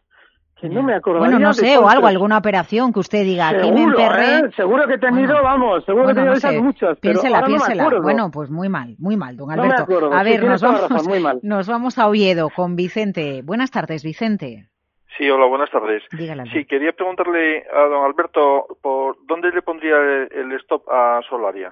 que 0.59 0.67
no 0.69 0.81
me 0.81 0.95
acuerdo. 0.95 1.19
Bueno, 1.19 1.37
no 1.37 1.53
sé, 1.53 1.77
o 1.77 1.87
algo, 1.87 2.07
alguna 2.07 2.39
operación 2.39 2.91
que 2.91 2.99
usted 2.99 3.23
diga, 3.23 3.49
seguro, 3.49 3.67
aquí 3.67 3.73
me 3.73 3.83
emperré. 3.83 4.37
¿eh? 4.39 4.51
Seguro 4.55 4.87
que 4.87 4.93
he 4.95 4.97
tenido, 4.97 5.43
vamos, 5.43 5.85
seguro 5.85 6.05
que 6.05 6.11
he 6.13 6.15
tenido 6.15 6.33
esas 6.33 6.55
muchas. 6.55 6.97
Piénsela, 6.99 7.41
pero 7.41 7.47
piénsela. 7.47 7.89
No 7.89 8.01
bueno, 8.01 8.31
pues 8.31 8.49
muy 8.49 8.69
mal, 8.69 8.95
muy 8.97 9.17
mal, 9.17 9.37
don 9.37 9.47
No 9.49 9.53
Alberto. 9.53 9.75
me 9.77 9.83
acuerdo, 9.83 10.13
a 10.13 10.23
ver, 10.23 10.39
sí, 10.39 10.45
nos 10.47 10.61
vamos, 10.61 10.81
la 10.81 10.87
razón, 10.87 11.07
muy 11.07 11.19
mal. 11.19 11.39
nos 11.43 11.67
vamos 11.67 11.99
a 11.99 12.07
Oviedo 12.07 12.49
con 12.49 12.75
Vicente. 12.75 13.41
Buenas 13.43 13.69
tardes, 13.69 14.03
Vicente. 14.03 14.69
Sí, 15.15 15.29
hola, 15.29 15.45
buenas 15.45 15.69
tardes. 15.69 16.01
Dígale. 16.11 16.45
Sí, 16.51 16.65
quería 16.65 16.91
preguntarle 16.93 17.65
a 17.71 17.81
don 17.81 18.05
Alberto 18.05 18.65
por 18.81 19.17
dónde 19.27 19.51
le 19.51 19.61
pondría 19.61 19.97
el, 19.97 20.29
el 20.31 20.51
stop 20.53 20.89
a 20.89 21.19
Solaria. 21.29 21.71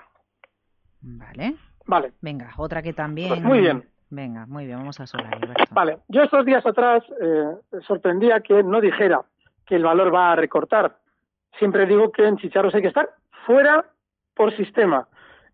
Vale. 1.02 1.56
Vale, 1.88 2.12
Venga, 2.22 2.52
otra 2.58 2.84
que 2.84 2.94
también. 2.94 3.30
Pues 3.30 3.42
muy 3.42 3.62
bien. 3.62 3.84
Venga, 4.12 4.46
muy 4.46 4.66
bien, 4.66 4.78
vamos 4.78 5.00
a 5.00 5.04
Alberto. 5.04 5.64
vale. 5.72 6.00
Yo 6.10 6.24
estos 6.24 6.46
días 6.46 6.66
atrás 6.66 7.02
eh, 7.22 7.56
sorprendía 7.88 8.42
que 8.42 8.62
no 8.62 8.82
dijera 8.82 9.22
que 9.66 9.76
el 9.76 9.84
valor 9.84 10.14
va 10.14 10.34
a 10.34 10.36
recortar. 10.36 10.98
Siempre 11.58 11.86
digo 11.86 12.12
que 12.12 12.28
en 12.28 12.38
chicharros 12.38 12.76
hay 12.76 12.82
que 12.82 12.90
estar 12.90 13.10
fuera 13.46 13.86
por 14.36 14.56
sistema. 14.58 15.08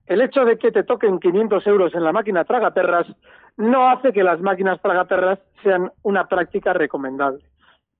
El 0.08 0.22
hecho 0.22 0.44
de 0.44 0.58
que 0.58 0.72
te 0.72 0.84
toquen 0.84 1.20
500 1.20 1.68
euros 1.68 1.94
en 1.94 2.04
la 2.04 2.12
máquina 2.12 2.46
tragaperras 2.46 3.06
no 3.58 3.90
hace 3.90 4.12
que 4.12 4.24
las 4.24 4.40
máquinas 4.40 4.82
tragaperras 4.82 5.38
sean 5.62 5.92
una 6.02 6.28
práctica 6.28 6.74
recomendable. 6.74 7.44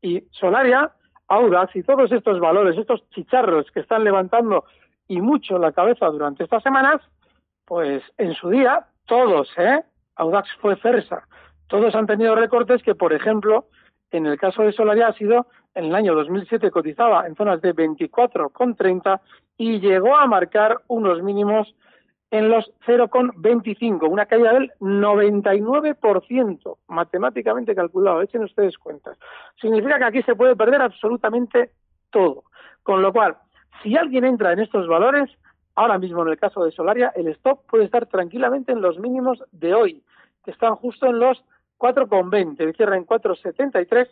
Y 0.02 0.22
Solaria, 0.32 0.92
Audax 1.28 1.76
y 1.76 1.84
todos 1.84 2.12
estos 2.12 2.40
valores, 2.40 2.78
estos 2.78 3.08
chicharros 3.12 3.70
que 3.72 3.82
están 3.82 4.04
levantando 4.04 4.66
y 5.08 5.22
mucho 5.22 5.60
la 5.60 5.72
cabeza 5.72 6.08
durante 6.08 6.46
estas 6.46 6.64
semanas, 6.64 7.00
pues 7.66 8.02
en 8.18 8.34
su 8.34 8.50
día, 8.50 8.88
todos, 9.06 9.50
¿eh? 9.58 9.84
Audax 10.18 10.50
fue 10.60 10.76
Fersa. 10.76 11.28
Todos 11.68 11.96
han 11.96 12.08
tenido 12.08 12.36
recortes 12.36 12.84
que, 12.84 12.96
por 12.96 13.14
ejemplo, 13.14 13.68
en 14.12 14.26
el 14.26 14.38
caso 14.38 14.64
de 14.64 14.72
Solaria 14.72 15.08
ha 15.08 15.14
sido 15.14 15.48
en 15.76 15.86
el 15.86 15.96
año 15.96 16.16
2007 16.16 16.72
cotizaba 16.72 17.28
en 17.28 17.36
zonas 17.36 17.62
de 17.62 17.76
24,30 17.76 19.20
y 19.58 19.80
llegó 19.80 20.16
a 20.16 20.26
marcar 20.26 20.82
unos 20.88 21.22
mínimos 21.22 21.76
en 22.32 22.50
los 22.50 22.72
0,25, 22.86 24.10
una 24.10 24.26
caída 24.26 24.54
del 24.54 24.72
99%, 24.80 26.78
matemáticamente 26.88 27.74
calculado, 27.76 28.22
echen 28.22 28.44
ustedes 28.44 28.78
cuentas. 28.78 29.18
Significa 29.62 29.98
que 29.98 30.04
aquí 30.04 30.24
se 30.24 30.36
puede 30.36 30.56
perder 30.56 30.82
absolutamente 30.82 31.72
todo. 32.10 32.44
Con 32.84 33.02
lo 33.02 33.14
cual, 33.14 33.38
si 33.82 33.96
alguien 33.96 34.26
entra 34.26 34.52
en 34.52 34.60
estos 34.60 34.88
valores, 34.88 35.30
ahora 35.78 36.00
mismo 36.00 36.24
en 36.24 36.30
el 36.30 36.38
caso 36.38 36.66
de 36.66 36.72
Solaria, 36.72 37.14
el 37.16 37.28
stop 37.30 37.62
puede 37.70 37.86
estar 37.86 38.08
tranquilamente 38.08 38.72
en 38.72 38.82
los 38.82 39.00
mínimos 39.00 39.44
de 39.52 39.76
hoy, 39.76 40.04
que 40.44 40.52
están 40.52 40.76
justo 40.76 41.06
en 41.06 41.20
los 41.20 41.42
4,20, 41.78 42.60
el 42.60 42.76
cierre 42.76 42.98
en 42.98 43.06
4,73 43.06 44.08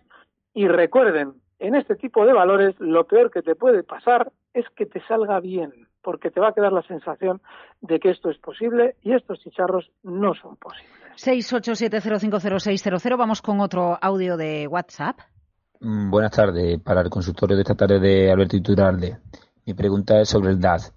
y 0.53 0.67
recuerden, 0.67 1.33
en 1.57 1.75
este 1.75 1.95
tipo 1.95 2.25
de 2.25 2.33
valores 2.33 2.75
lo 2.79 3.05
peor 3.05 3.31
que 3.31 3.41
te 3.41 3.55
puede 3.55 3.81
pasar 3.81 4.31
es 4.53 4.65
que 4.75 4.85
te 4.85 5.01
salga 5.07 5.39
bien, 5.39 5.87
porque 6.03 6.29
te 6.29 6.39
va 6.39 6.49
a 6.49 6.53
quedar 6.53 6.71
la 6.71 6.83
sensación 6.83 7.41
de 7.81 7.99
que 7.99 8.11
esto 8.11 8.29
es 8.29 8.37
posible 8.37 8.95
y 9.01 9.13
estos 9.13 9.39
chicharros 9.39 9.89
no 10.03 10.35
son 10.35 10.57
posibles. 10.57 10.91
687050600, 11.17 13.17
vamos 13.17 13.41
con 13.41 13.59
otro 13.59 13.97
audio 13.99 14.37
de 14.37 14.67
WhatsApp. 14.67 15.17
Mm, 15.79 16.11
buenas 16.11 16.31
tardes. 16.31 16.79
Para 16.81 17.01
el 17.01 17.09
consultorio 17.09 17.55
de 17.55 17.63
esta 17.63 17.73
tarde 17.73 17.99
de 17.99 18.31
Alberto 18.31 18.55
Iturralde. 18.55 19.17
Mi 19.65 19.73
pregunta 19.73 20.21
es 20.21 20.29
sobre 20.29 20.51
el 20.51 20.59
DAS. 20.59 20.93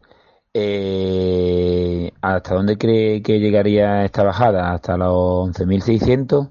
Eh, 0.55 2.11
¿Hasta 2.21 2.55
dónde 2.55 2.77
cree 2.77 3.23
que 3.23 3.39
llegaría 3.39 4.05
esta 4.05 4.25
bajada? 4.25 4.73
¿Hasta 4.73 4.97
los 4.97 5.49
11.600? 5.59 6.51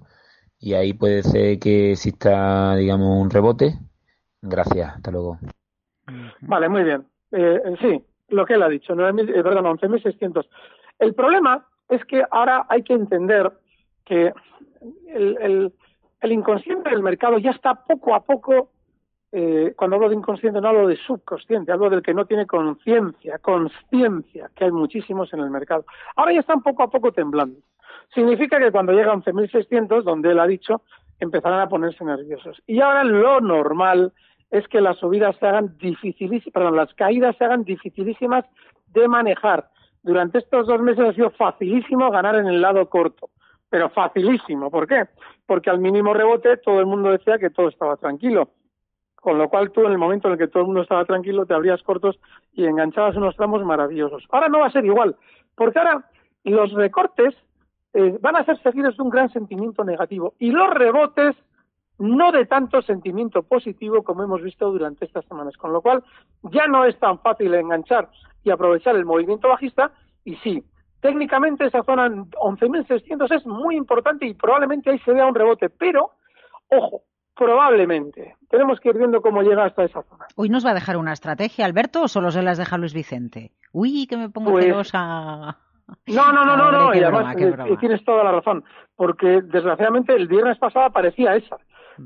Y 0.60 0.74
ahí 0.74 0.94
puede 0.94 1.24
ser 1.24 1.60
que 1.60 1.92
exista, 1.92 2.75
digamos, 2.75 3.22
un 3.22 3.30
rebote. 3.30 3.74
Gracias. 4.42 4.96
Hasta 4.96 5.12
luego. 5.12 5.38
Vale, 6.42 6.70
muy 6.70 6.84
bien. 6.84 7.06
Eh, 7.32 7.60
sí, 7.82 8.04
lo 8.30 8.46
que 8.46 8.54
él 8.54 8.63
ha 8.63 8.70
dicho, 8.70 8.94
9.000, 8.94 9.30
eh, 9.30 9.44
perdón, 9.44 9.66
11.600. 9.77 10.48
El 11.00 11.13
problema 11.13 11.68
es 11.89 12.04
que 12.06 12.24
ahora 12.32 12.66
hay 12.70 12.84
que 12.84 12.94
entender 12.94 13.51
que 14.06 14.34
el, 15.08 15.38
el, 15.42 15.74
el 16.22 16.32
inconsciente 16.32 16.89
del 16.89 17.04
mercado 17.04 17.38
ya 17.38 17.51
está 17.51 17.75
poco 17.75 18.16
a 18.16 18.24
poco, 18.24 18.72
eh, 19.39 19.75
cuando 19.77 19.98
hablo 19.98 20.10
de 20.10 20.15
inconsciente 20.15 20.60
no 20.60 20.70
hablo 20.70 20.88
de 20.88 20.96
subconsciente, 20.96 21.72
hablo 21.72 21.91
del 21.91 22.01
que 22.01 22.12
no 22.12 22.25
tiene 22.25 22.48
conciencia, 22.48 23.38
conciencia, 23.38 24.50
que 24.56 24.65
hay 24.65 24.72
muchísimos 24.72 25.32
en 25.32 25.41
el 25.41 25.51
mercado. 25.51 25.86
Ahora 26.15 26.34
ya 26.34 26.39
están 26.39 26.63
poco 26.63 26.82
a 26.82 26.89
poco 26.89 27.12
temblando. 27.12 27.60
Significa 28.15 28.58
que 28.58 28.72
cuando 28.72 28.94
llega 28.94 29.12
a 29.12 29.15
11.600, 29.15 30.01
donde 30.01 30.32
él 30.32 30.39
ha 30.39 30.48
dicho, 30.48 30.82
empezarán 31.20 31.60
a 31.60 31.70
ponerse 31.70 32.03
nerviosos. 32.03 32.63
Y 32.65 32.82
ahora 32.82 33.03
lo 33.03 33.39
normal 33.39 34.12
es 34.50 34.67
que 34.70 34.82
las 34.82 34.98
subidas 34.98 35.36
se 35.36 35.46
hagan 35.46 35.77
dificilísimas, 35.77 36.51
perdón, 36.51 36.75
las 36.75 36.91
caídas 36.96 37.38
se 37.38 37.46
hagan 37.46 37.63
dificilísimas 37.63 38.44
de 38.88 39.08
manejar. 39.08 39.70
Durante 40.01 40.39
estos 40.39 40.65
dos 40.65 40.82
meses 40.82 41.10
ha 41.10 41.13
sido 41.13 41.29
facilísimo 41.29 42.10
ganar 42.10 42.38
en 42.38 42.48
el 42.48 42.60
lado 42.60 42.89
corto 42.89 43.29
pero 43.70 43.89
facilísimo. 43.89 44.72
¿Por 44.72 44.88
qué? 44.88 45.08
Porque 45.46 45.70
al 45.70 45.79
mínimo 45.79 46.13
rebote 46.13 46.56
todo 46.56 46.79
el 46.79 46.86
mundo 46.86 47.12
decía 47.12 47.38
que 47.38 47.50
todo 47.50 47.67
estaba 47.67 47.98
tranquilo. 47.98 48.50
Con 49.20 49.38
lo 49.38 49.50
cual 49.50 49.72
tú 49.72 49.82
en 49.86 49.92
el 49.92 49.98
momento 49.98 50.28
en 50.28 50.34
el 50.34 50.40
que 50.40 50.48
todo 50.48 50.62
el 50.62 50.68
mundo 50.68 50.82
estaba 50.82 51.06
tranquilo 51.06 51.46
te 51.46 51.54
abrías 51.54 51.84
cortos 51.84 52.20
y 52.54 52.66
enganchabas 52.66 53.16
unos 53.16 53.36
tramos 53.36 53.64
maravillosos. 53.64 54.26
Ahora 54.30 54.48
no 54.48 54.60
va 54.60 54.68
a 54.68 54.72
ser 54.72 54.86
igual, 54.86 55.16
porque 55.56 55.80
ahora 55.80 56.10
los 56.44 56.72
recortes 56.74 57.36
eh, 57.94 58.18
van 58.22 58.36
a 58.36 58.46
ser 58.46 58.62
seguidos 58.62 58.96
de 58.96 59.04
un 59.04 59.10
gran 59.10 59.30
sentimiento 59.30 59.84
negativo 59.84 60.34
y 60.40 60.52
los 60.52 60.70
rebotes 60.70 61.36
no 62.00 62.32
de 62.32 62.46
tanto 62.46 62.82
sentimiento 62.84 63.42
positivo 63.42 64.04
como 64.04 64.24
hemos 64.24 64.42
visto 64.42 64.72
durante 64.72 65.06
estas 65.06 65.26
semanas. 65.26 65.58
Con 65.58 65.74
lo 65.74 65.82
cual 65.82 66.04
ya 66.44 66.68
no 66.68 66.86
es 66.86 66.98
tan 67.00 67.20
fácil 67.20 67.54
enganchar 67.56 68.10
y 68.44 68.52
aprovechar 68.52 68.96
el 68.96 69.06
movimiento 69.06 69.50
bajista 69.50 69.92
y 70.24 70.36
sí, 70.38 70.64
Técnicamente 71.02 71.66
esa 71.66 71.84
zona 71.84 72.10
11.600 72.10 73.32
es 73.36 73.46
muy 73.46 73.76
importante 73.76 74.26
y 74.26 74.34
probablemente 74.34 74.90
ahí 74.90 75.00
se 75.00 75.14
vea 75.14 75.28
un 75.28 75.36
rebote, 75.36 75.70
pero 75.70 76.12
ojo, 76.70 77.04
probablemente. 77.38 78.36
Tenemos 78.50 78.79
que 78.79 78.89
ir 78.89 78.98
viendo 78.98 79.22
cómo 79.22 79.41
llega 79.41 79.65
hasta 79.65 79.84
esa 79.84 80.03
zona. 80.03 80.25
¿Hoy 80.36 80.50
nos 80.50 80.65
va 80.65 80.72
a 80.72 80.74
dejar 80.74 80.98
una 80.98 81.13
estrategia, 81.13 81.65
Alberto, 81.65 82.03
o 82.03 82.08
solo 82.08 82.32
se 82.32 82.41
las 82.41 82.58
deja 82.58 82.77
Luis 82.77 82.94
Vicente? 82.94 83.51
Uy, 83.72 84.08
que 84.08 84.17
me 84.17 84.29
pongo 84.29 84.51
pues... 84.51 84.65
celosa. 84.65 85.58
No, 86.08 86.34
no, 86.34 86.44
no, 86.44 86.58
no, 86.58 86.70
no, 86.70 86.94
y 86.94 87.01
además 87.01 87.36
eh, 87.38 87.77
tienes 87.79 88.03
toda 88.03 88.22
la 88.22 88.34
razón, 88.34 88.65
porque 88.98 89.41
desgraciadamente 89.41 90.13
el 90.13 90.27
viernes 90.27 90.58
pasado 90.58 90.91
parecía 90.91 91.36
esa. 91.36 91.58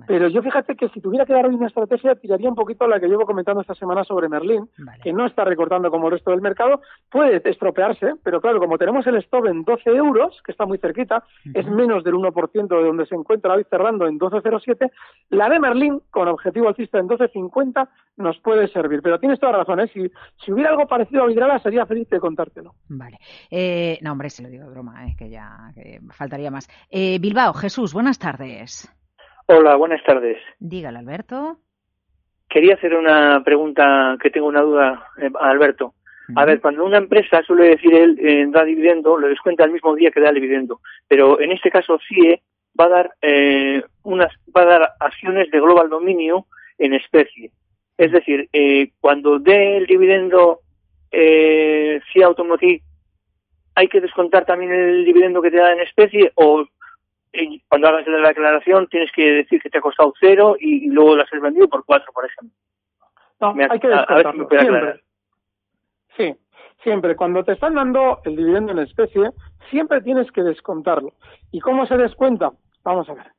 Pero 0.07 0.27
yo 0.27 0.41
fíjate 0.41 0.75
que 0.75 0.89
si 0.89 1.01
tuviera 1.01 1.25
que 1.25 1.33
dar 1.33 1.45
hoy 1.45 1.55
una 1.55 1.67
estrategia, 1.67 2.15
tiraría 2.15 2.49
un 2.49 2.55
poquito 2.55 2.85
a 2.85 2.87
la 2.87 2.99
que 2.99 3.07
llevo 3.07 3.25
comentando 3.25 3.61
esta 3.61 3.75
semana 3.75 4.03
sobre 4.03 4.29
Merlín, 4.29 4.69
que 5.03 5.13
no 5.13 5.25
está 5.25 5.43
recortando 5.43 5.89
como 5.91 6.07
el 6.07 6.13
resto 6.13 6.31
del 6.31 6.41
mercado, 6.41 6.81
puede 7.09 7.41
estropearse, 7.49 8.13
pero 8.23 8.41
claro, 8.41 8.59
como 8.59 8.77
tenemos 8.77 9.05
el 9.07 9.15
stop 9.17 9.47
en 9.47 9.63
12 9.63 9.89
euros, 9.91 10.41
que 10.45 10.51
está 10.51 10.65
muy 10.65 10.77
cerquita, 10.77 11.23
es 11.53 11.67
menos 11.67 12.03
del 12.03 12.15
1% 12.15 12.67
de 12.67 12.83
donde 12.83 13.05
se 13.05 13.15
encuentra 13.15 13.53
hoy 13.53 13.65
cerrando 13.69 14.07
en 14.07 14.19
12.07, 14.19 14.91
la 15.29 15.49
de 15.49 15.59
Merlín, 15.59 16.01
con 16.09 16.27
objetivo 16.27 16.67
alcista 16.67 16.99
en 16.99 17.07
12.50, 17.07 17.89
nos 18.17 18.39
puede 18.39 18.67
servir. 18.67 19.01
Pero 19.01 19.19
tienes 19.19 19.39
toda 19.39 19.53
razón, 19.53 19.79
¿eh? 19.79 19.89
si, 19.93 20.11
si 20.43 20.51
hubiera 20.51 20.71
algo 20.71 20.87
parecido 20.87 21.23
a 21.23 21.27
Vidrala, 21.27 21.59
sería 21.59 21.85
feliz 21.85 22.09
de 22.09 22.19
contártelo. 22.19 22.75
Vale. 22.89 23.17
Eh, 23.49 23.99
no, 24.01 24.11
hombre, 24.11 24.29
se 24.29 24.43
lo 24.43 24.49
digo 24.49 24.65
de 24.65 24.71
broma, 24.71 25.05
¿eh? 25.07 25.15
que 25.17 25.29
ya 25.29 25.71
que 25.73 25.99
faltaría 26.11 26.51
más. 26.51 26.67
Eh, 26.89 27.19
Bilbao, 27.19 27.53
Jesús, 27.53 27.93
buenas 27.93 28.19
tardes. 28.19 28.89
Hola, 29.53 29.75
buenas 29.75 30.01
tardes. 30.05 30.37
Dígale, 30.59 30.99
Alberto. 30.99 31.57
Quería 32.47 32.75
hacer 32.75 32.95
una 32.95 33.43
pregunta 33.43 34.17
que 34.21 34.29
tengo 34.29 34.47
una 34.47 34.61
duda 34.61 35.07
eh, 35.17 35.29
a 35.37 35.49
Alberto. 35.49 35.93
A 36.37 36.45
ver, 36.45 36.61
cuando 36.61 36.85
una 36.85 36.99
empresa 36.99 37.43
suele 37.43 37.67
decir 37.67 37.93
él 37.93 38.17
eh, 38.21 38.45
da 38.47 38.63
dividendo, 38.63 39.17
lo 39.17 39.27
descuenta 39.27 39.65
el 39.65 39.71
mismo 39.71 39.93
día 39.93 40.09
que 40.09 40.21
da 40.21 40.29
el 40.29 40.35
dividendo, 40.35 40.79
pero 41.05 41.41
en 41.41 41.51
este 41.51 41.69
caso 41.69 41.99
CIE 42.07 42.41
va 42.79 42.85
a 42.85 42.89
dar 42.89 43.11
eh, 43.21 43.83
unas 44.03 44.31
va 44.55 44.61
a 44.61 44.65
dar 44.65 44.89
acciones 45.01 45.51
de 45.51 45.59
global 45.59 45.89
dominio 45.89 46.45
en 46.77 46.93
especie. 46.93 47.51
Es 47.97 48.13
decir, 48.13 48.47
eh, 48.53 48.91
cuando 49.01 49.37
dé 49.37 49.75
el 49.75 49.85
dividendo 49.85 50.61
eh, 51.11 51.99
CIE 52.13 52.23
Automotive, 52.23 52.81
hay 53.75 53.89
que 53.89 53.99
descontar 53.99 54.45
también 54.45 54.71
el 54.71 55.03
dividendo 55.03 55.41
que 55.41 55.51
te 55.51 55.57
da 55.57 55.73
en 55.73 55.81
especie 55.81 56.31
o 56.35 56.65
cuando 57.67 57.87
hagas 57.87 58.05
la 58.07 58.27
declaración 58.29 58.87
tienes 58.87 59.11
que 59.11 59.31
decir 59.31 59.61
que 59.61 59.69
te 59.69 59.77
ha 59.77 59.81
costado 59.81 60.13
cero 60.19 60.55
y, 60.59 60.89
luego 60.89 61.15
lo 61.15 61.23
has 61.23 61.29
vendido 61.41 61.67
por 61.67 61.85
cuatro, 61.85 62.11
por 62.13 62.25
ejemplo. 62.25 62.57
No, 63.39 63.55
hay 63.69 63.79
que 63.79 63.87
descontarlo, 63.87 64.47
siempre. 64.49 65.01
Sí, 66.17 66.35
siempre. 66.83 67.15
Cuando 67.15 67.43
te 67.43 67.53
están 67.53 67.75
dando 67.75 68.19
el 68.25 68.35
dividendo 68.35 68.71
en 68.73 68.79
especie, 68.79 69.31
siempre 69.69 70.01
tienes 70.01 70.31
que 70.31 70.43
descontarlo. 70.43 71.13
¿Y 71.51 71.59
cómo 71.59 71.85
se 71.85 71.97
descuenta? 71.97 72.51
Vamos 72.83 73.09
a 73.09 73.13
ver. 73.13 73.31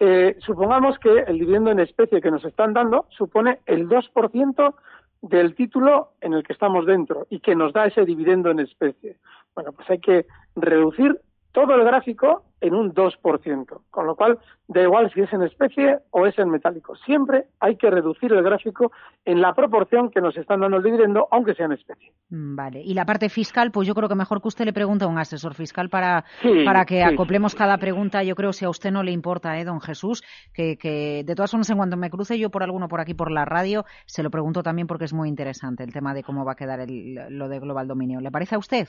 Eh, 0.00 0.36
supongamos 0.40 0.98
que 0.98 1.10
el 1.10 1.38
dividendo 1.38 1.70
en 1.70 1.80
especie 1.80 2.20
que 2.20 2.30
nos 2.30 2.44
están 2.44 2.72
dando 2.72 3.06
supone 3.10 3.60
el 3.66 3.88
2% 3.88 4.74
del 5.22 5.54
título 5.54 6.12
en 6.20 6.34
el 6.34 6.44
que 6.44 6.52
estamos 6.52 6.86
dentro 6.86 7.26
y 7.30 7.40
que 7.40 7.56
nos 7.56 7.72
da 7.72 7.86
ese 7.86 8.04
dividendo 8.04 8.50
en 8.50 8.60
especie. 8.60 9.16
Bueno, 9.54 9.72
pues 9.72 9.90
hay 9.90 9.98
que 9.98 10.26
reducir 10.54 11.20
todo 11.58 11.74
el 11.74 11.84
gráfico 11.84 12.44
en 12.60 12.72
un 12.72 12.94
2%, 12.94 13.80
con 13.90 14.06
lo 14.06 14.14
cual 14.14 14.38
da 14.68 14.80
igual 14.80 15.10
si 15.12 15.22
es 15.22 15.32
en 15.32 15.42
especie 15.42 15.98
o 16.10 16.24
es 16.24 16.38
en 16.38 16.50
metálico. 16.50 16.94
Siempre 16.94 17.46
hay 17.58 17.74
que 17.76 17.90
reducir 17.90 18.32
el 18.32 18.44
gráfico 18.44 18.92
en 19.24 19.40
la 19.40 19.52
proporción 19.54 20.08
que 20.10 20.20
nos 20.20 20.36
están 20.36 20.60
dando 20.60 20.76
el 20.76 20.84
dividendo, 20.84 21.26
aunque 21.32 21.54
sea 21.54 21.66
en 21.66 21.72
especie. 21.72 22.12
Mm, 22.30 22.54
vale. 22.54 22.80
Y 22.80 22.94
la 22.94 23.04
parte 23.04 23.28
fiscal, 23.28 23.72
pues 23.72 23.88
yo 23.88 23.94
creo 23.96 24.08
que 24.08 24.14
mejor 24.14 24.40
que 24.40 24.46
usted 24.46 24.66
le 24.66 24.72
pregunte 24.72 25.04
a 25.04 25.08
un 25.08 25.18
asesor 25.18 25.54
fiscal 25.54 25.88
para, 25.88 26.24
para 26.64 26.84
que 26.84 27.02
acoplemos 27.02 27.56
cada 27.56 27.76
pregunta. 27.78 28.22
Yo 28.22 28.36
creo 28.36 28.52
si 28.52 28.64
a 28.64 28.70
usted 28.70 28.92
no 28.92 29.02
le 29.02 29.10
importa, 29.10 29.58
¿eh, 29.58 29.64
don 29.64 29.80
Jesús, 29.80 30.22
que, 30.54 30.78
que 30.78 31.24
de 31.24 31.34
todas 31.34 31.50
formas 31.50 31.68
en 31.70 31.76
cuanto 31.76 31.96
me 31.96 32.08
cruce 32.08 32.38
yo 32.38 32.50
por 32.50 32.62
alguno 32.62 32.86
por 32.86 33.00
aquí 33.00 33.14
por 33.14 33.32
la 33.32 33.44
radio, 33.44 33.84
se 34.06 34.22
lo 34.22 34.30
pregunto 34.30 34.62
también 34.62 34.86
porque 34.86 35.06
es 35.06 35.12
muy 35.12 35.28
interesante 35.28 35.82
el 35.82 35.92
tema 35.92 36.14
de 36.14 36.22
cómo 36.22 36.44
va 36.44 36.52
a 36.52 36.56
quedar 36.56 36.78
el, 36.78 37.14
lo 37.30 37.48
de 37.48 37.58
Global 37.58 37.88
Dominio. 37.88 38.20
¿Le 38.20 38.30
parece 38.30 38.54
a 38.54 38.58
usted? 38.58 38.86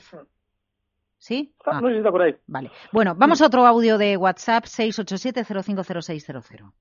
¿Sí? 1.20 1.54
Ah, 1.66 1.80
ah. 1.84 2.10
por 2.10 2.22
ahí. 2.22 2.34
Vale. 2.46 2.70
Bueno, 2.92 3.14
vamos 3.14 3.42
a 3.42 3.46
otro 3.46 3.66
audio 3.66 3.98
de 3.98 4.16
WhatsApp 4.16 4.64
687-050600. 4.64 6.72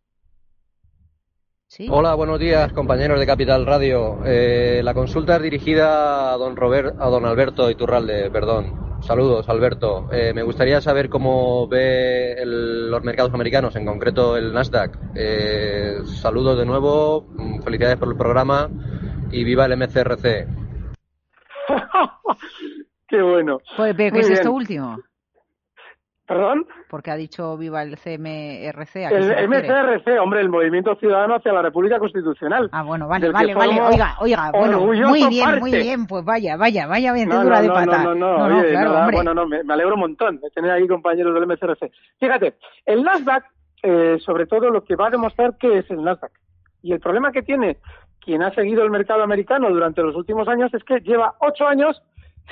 ¿Sí? 1.68 1.88
Hola, 1.92 2.16
buenos 2.16 2.40
días, 2.40 2.72
compañeros 2.72 3.20
de 3.20 3.28
Capital 3.28 3.66
Radio. 3.66 4.20
Eh, 4.26 4.80
la 4.82 4.94
consulta 4.94 5.36
es 5.36 5.42
dirigida 5.44 6.32
a 6.32 6.38
don 6.38 6.56
Robert, 6.56 6.96
a 7.00 7.10
don 7.10 7.26
Alberto 7.26 7.70
Iturralde, 7.70 8.32
perdón. 8.32 9.02
Saludos, 9.02 9.50
Alberto. 9.50 10.08
Eh, 10.12 10.32
me 10.34 10.44
gustaría 10.44 10.80
saber 10.80 11.10
cómo 11.10 11.68
ve 11.68 12.34
el, 12.34 12.90
los 12.90 13.04
mercados 13.04 13.34
americanos, 13.34 13.76
en 13.76 13.86
concreto 13.86 14.38
el 14.38 14.54
Nasdaq. 14.54 14.98
Eh, 15.16 15.98
saludos 16.06 16.58
de 16.58 16.66
nuevo, 16.66 17.26
mm, 17.30 17.62
felicidades 17.62 17.98
por 17.98 18.08
el 18.08 18.18
programa 18.18 18.70
y 19.32 19.44
viva 19.44 19.66
el 19.66 19.74
MCRC. 19.74 20.59
Qué 23.10 23.22
bueno. 23.22 23.60
Pues, 23.76 23.96
¿Qué 23.96 24.08
es 24.08 24.30
esto 24.30 24.52
último? 24.52 24.98
¿Perdón? 26.30 26.68
Porque 26.88 27.10
ha 27.10 27.16
dicho 27.16 27.58
viva 27.58 27.82
el 27.82 27.98
CMRC. 27.98 28.98
el 29.10 29.50
MCRC, 29.50 30.22
hombre, 30.22 30.42
el 30.42 30.50
Movimiento 30.50 30.94
Ciudadano 30.98 31.38
hacia 31.38 31.52
la 31.52 31.64
República 31.64 31.98
Constitucional. 31.98 32.70
Ah, 32.72 32.84
bueno, 32.84 33.08
vale, 33.08 33.32
vale, 33.32 33.56
vale. 33.56 33.82
Oiga, 33.82 34.16
oiga, 34.20 34.52
bueno, 34.52 34.82
muy 34.82 35.28
bien, 35.28 35.60
muy 35.60 35.72
bien. 35.72 36.06
Pues 36.06 36.24
vaya, 36.24 36.56
vaya, 36.56 36.86
vaya 36.86 37.10
aventura 37.10 37.44
no, 37.44 37.50
no, 37.50 37.62
de 37.62 37.70
pata. 37.70 38.04
No, 38.04 38.14
no, 38.14 38.48
no, 38.48 38.60
Oye, 38.60 38.70
claro. 38.70 39.12
Bueno, 39.12 39.34
no, 39.34 39.48
me, 39.48 39.64
me, 39.64 39.74
alegro 39.74 39.96
un 39.96 40.02
montón 40.02 40.40
de 40.40 40.52
tener 40.52 40.70
ahí 40.70 40.88
compañeros 40.88 41.34
del 41.34 41.48
MCRC. 41.48 41.92
Fíjate, 42.20 42.58
el 42.86 43.02
Nasdaq, 43.02 43.46
eh, 43.82 44.20
sobre 44.24 44.46
todo 44.46 44.70
lo 44.70 44.84
que 44.84 44.96
va 44.96 45.08
a 45.08 45.10
demostrar 45.10 45.58
que 45.58 45.80
es 45.80 45.90
el 45.90 46.04
Nasdaq. 46.04 46.32
Y 46.84 46.94
el 46.94 47.00
problema 47.00 47.32
que 47.32 47.42
tiene 47.42 47.78
quien 48.20 48.44
ha 48.44 48.54
seguido 48.54 48.84
el 48.84 48.92
mercado 48.92 49.24
americano 49.24 49.72
durante 49.72 50.04
los 50.04 50.16
últimos 50.16 50.48
años 50.48 50.72
es 50.76 50.84
que 50.84 51.00
lleva 51.00 51.34
ocho 51.40 51.66
años 51.66 52.00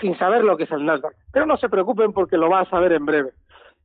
sin 0.02 0.18
saber 0.18 0.44
lo 0.44 0.58
que 0.58 0.64
es 0.64 0.72
el 0.72 0.86
Nasdaq. 0.86 1.14
Pero 1.32 1.46
no 1.46 1.58
se 1.58 1.70
preocupen 1.70 2.14
porque 2.14 2.38
lo 2.38 2.50
va 2.50 2.62
a 2.62 2.70
saber 2.70 2.94
en 2.94 3.06
breve. 3.06 3.32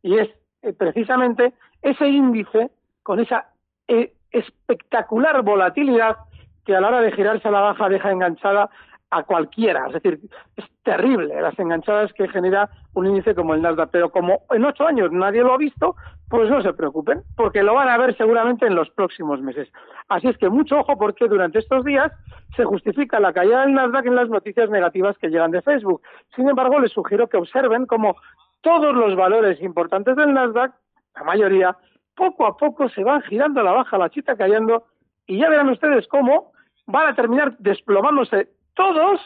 Y 0.02 0.18
es 0.18 0.28
eh, 0.62 0.72
precisamente 0.72 1.52
ese 1.80 2.08
índice 2.08 2.70
con 3.02 3.20
esa 3.20 3.48
eh, 3.88 4.12
espectacular 4.30 5.42
volatilidad 5.42 6.16
que 6.64 6.76
a 6.76 6.80
la 6.80 6.88
hora 6.88 7.00
de 7.00 7.12
girarse 7.12 7.48
a 7.48 7.50
la 7.50 7.60
baja 7.60 7.88
deja 7.88 8.10
enganchada 8.10 8.70
a 9.12 9.22
cualquiera. 9.24 9.86
Es 9.88 9.92
decir, 9.92 10.18
es 10.56 10.64
terrible 10.82 11.40
las 11.40 11.56
enganchadas 11.58 12.12
que 12.14 12.28
genera 12.28 12.70
un 12.94 13.06
índice 13.06 13.34
como 13.34 13.54
el 13.54 13.60
Nasdaq. 13.60 13.90
Pero 13.90 14.10
como 14.10 14.40
en 14.50 14.64
ocho 14.64 14.86
años 14.86 15.12
nadie 15.12 15.42
lo 15.42 15.52
ha 15.52 15.58
visto, 15.58 15.94
pues 16.30 16.48
no 16.48 16.62
se 16.62 16.72
preocupen, 16.72 17.22
porque 17.36 17.62
lo 17.62 17.74
van 17.74 17.90
a 17.90 17.98
ver 17.98 18.16
seguramente 18.16 18.66
en 18.66 18.74
los 18.74 18.88
próximos 18.90 19.42
meses. 19.42 19.70
Así 20.08 20.28
es 20.28 20.38
que 20.38 20.48
mucho 20.48 20.78
ojo 20.78 20.96
porque 20.96 21.28
durante 21.28 21.58
estos 21.58 21.84
días 21.84 22.10
se 22.56 22.64
justifica 22.64 23.20
la 23.20 23.34
caída 23.34 23.60
del 23.60 23.74
Nasdaq 23.74 24.06
en 24.06 24.16
las 24.16 24.30
noticias 24.30 24.70
negativas 24.70 25.16
que 25.18 25.28
llegan 25.28 25.50
de 25.50 25.60
Facebook. 25.60 26.00
Sin 26.34 26.48
embargo, 26.48 26.80
les 26.80 26.90
sugiero 26.90 27.28
que 27.28 27.36
observen 27.36 27.84
cómo 27.84 28.16
todos 28.62 28.94
los 28.94 29.14
valores 29.14 29.60
importantes 29.60 30.16
del 30.16 30.32
Nasdaq, 30.32 30.72
la 31.14 31.24
mayoría, 31.24 31.76
poco 32.16 32.46
a 32.46 32.56
poco 32.56 32.88
se 32.88 33.04
van 33.04 33.20
girando 33.22 33.60
a 33.60 33.64
la 33.64 33.72
baja, 33.72 33.98
la 33.98 34.08
chita 34.08 34.36
cayendo, 34.36 34.86
y 35.26 35.38
ya 35.38 35.50
verán 35.50 35.68
ustedes 35.68 36.08
cómo 36.08 36.52
van 36.86 37.08
a 37.08 37.14
terminar 37.14 37.56
desplomándose 37.58 38.48
todos, 38.74 39.20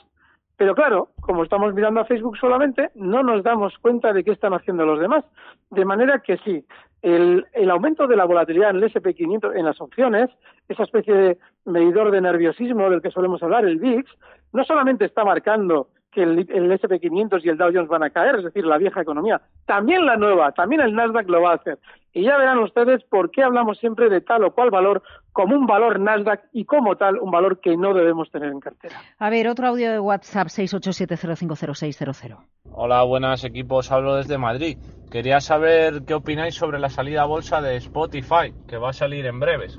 pero 0.56 0.74
claro, 0.74 1.10
como 1.20 1.42
estamos 1.42 1.74
mirando 1.74 2.00
a 2.00 2.06
Facebook 2.06 2.38
solamente, 2.38 2.90
no 2.94 3.22
nos 3.22 3.42
damos 3.42 3.76
cuenta 3.78 4.12
de 4.12 4.24
qué 4.24 4.32
están 4.32 4.54
haciendo 4.54 4.86
los 4.86 4.98
demás. 4.98 5.24
De 5.70 5.84
manera 5.84 6.20
que 6.20 6.38
sí, 6.38 6.64
el, 7.02 7.46
el 7.52 7.70
aumento 7.70 8.06
de 8.06 8.16
la 8.16 8.24
volatilidad 8.24 8.70
en 8.70 8.76
el 8.76 8.92
SP500, 8.92 9.56
en 9.56 9.66
las 9.66 9.80
opciones, 9.80 10.30
esa 10.68 10.84
especie 10.84 11.14
de 11.14 11.38
medidor 11.66 12.10
de 12.10 12.20
nerviosismo 12.20 12.88
del 12.88 13.02
que 13.02 13.10
solemos 13.10 13.42
hablar, 13.42 13.64
el 13.64 13.78
VIX, 13.78 14.10
no 14.52 14.64
solamente 14.64 15.04
está 15.04 15.24
marcando 15.24 15.88
que 16.16 16.22
el, 16.22 16.38
el 16.50 16.72
SP500 16.72 17.44
y 17.44 17.50
el 17.50 17.58
Dow 17.58 17.70
Jones 17.72 17.88
van 17.88 18.02
a 18.02 18.08
caer, 18.08 18.36
es 18.36 18.44
decir, 18.44 18.64
la 18.64 18.78
vieja 18.78 19.02
economía. 19.02 19.42
También 19.66 20.06
la 20.06 20.16
nueva, 20.16 20.50
también 20.52 20.80
el 20.80 20.94
Nasdaq 20.94 21.28
lo 21.28 21.42
va 21.42 21.50
a 21.52 21.56
hacer. 21.56 21.78
Y 22.14 22.22
ya 22.24 22.38
verán 22.38 22.58
ustedes 22.60 23.04
por 23.04 23.30
qué 23.30 23.42
hablamos 23.42 23.76
siempre 23.78 24.08
de 24.08 24.22
tal 24.22 24.42
o 24.44 24.54
cual 24.54 24.70
valor 24.70 25.02
como 25.32 25.54
un 25.54 25.66
valor 25.66 26.00
Nasdaq 26.00 26.44
y 26.54 26.64
como 26.64 26.96
tal 26.96 27.18
un 27.18 27.30
valor 27.30 27.60
que 27.60 27.76
no 27.76 27.92
debemos 27.92 28.30
tener 28.30 28.50
en 28.50 28.60
cartera. 28.60 28.96
A 29.18 29.28
ver, 29.28 29.46
otro 29.46 29.66
audio 29.66 29.92
de 29.92 30.00
WhatsApp 30.00 30.46
687050600. 30.46 32.38
Hola, 32.72 33.02
buenas 33.02 33.44
equipos, 33.44 33.92
hablo 33.92 34.16
desde 34.16 34.38
Madrid. 34.38 34.78
Quería 35.10 35.40
saber 35.40 36.04
qué 36.06 36.14
opináis 36.14 36.54
sobre 36.54 36.78
la 36.78 36.88
salida 36.88 37.24
a 37.24 37.26
bolsa 37.26 37.60
de 37.60 37.76
Spotify, 37.76 38.54
que 38.66 38.78
va 38.78 38.88
a 38.90 38.94
salir 38.94 39.26
en 39.26 39.38
breves. 39.38 39.78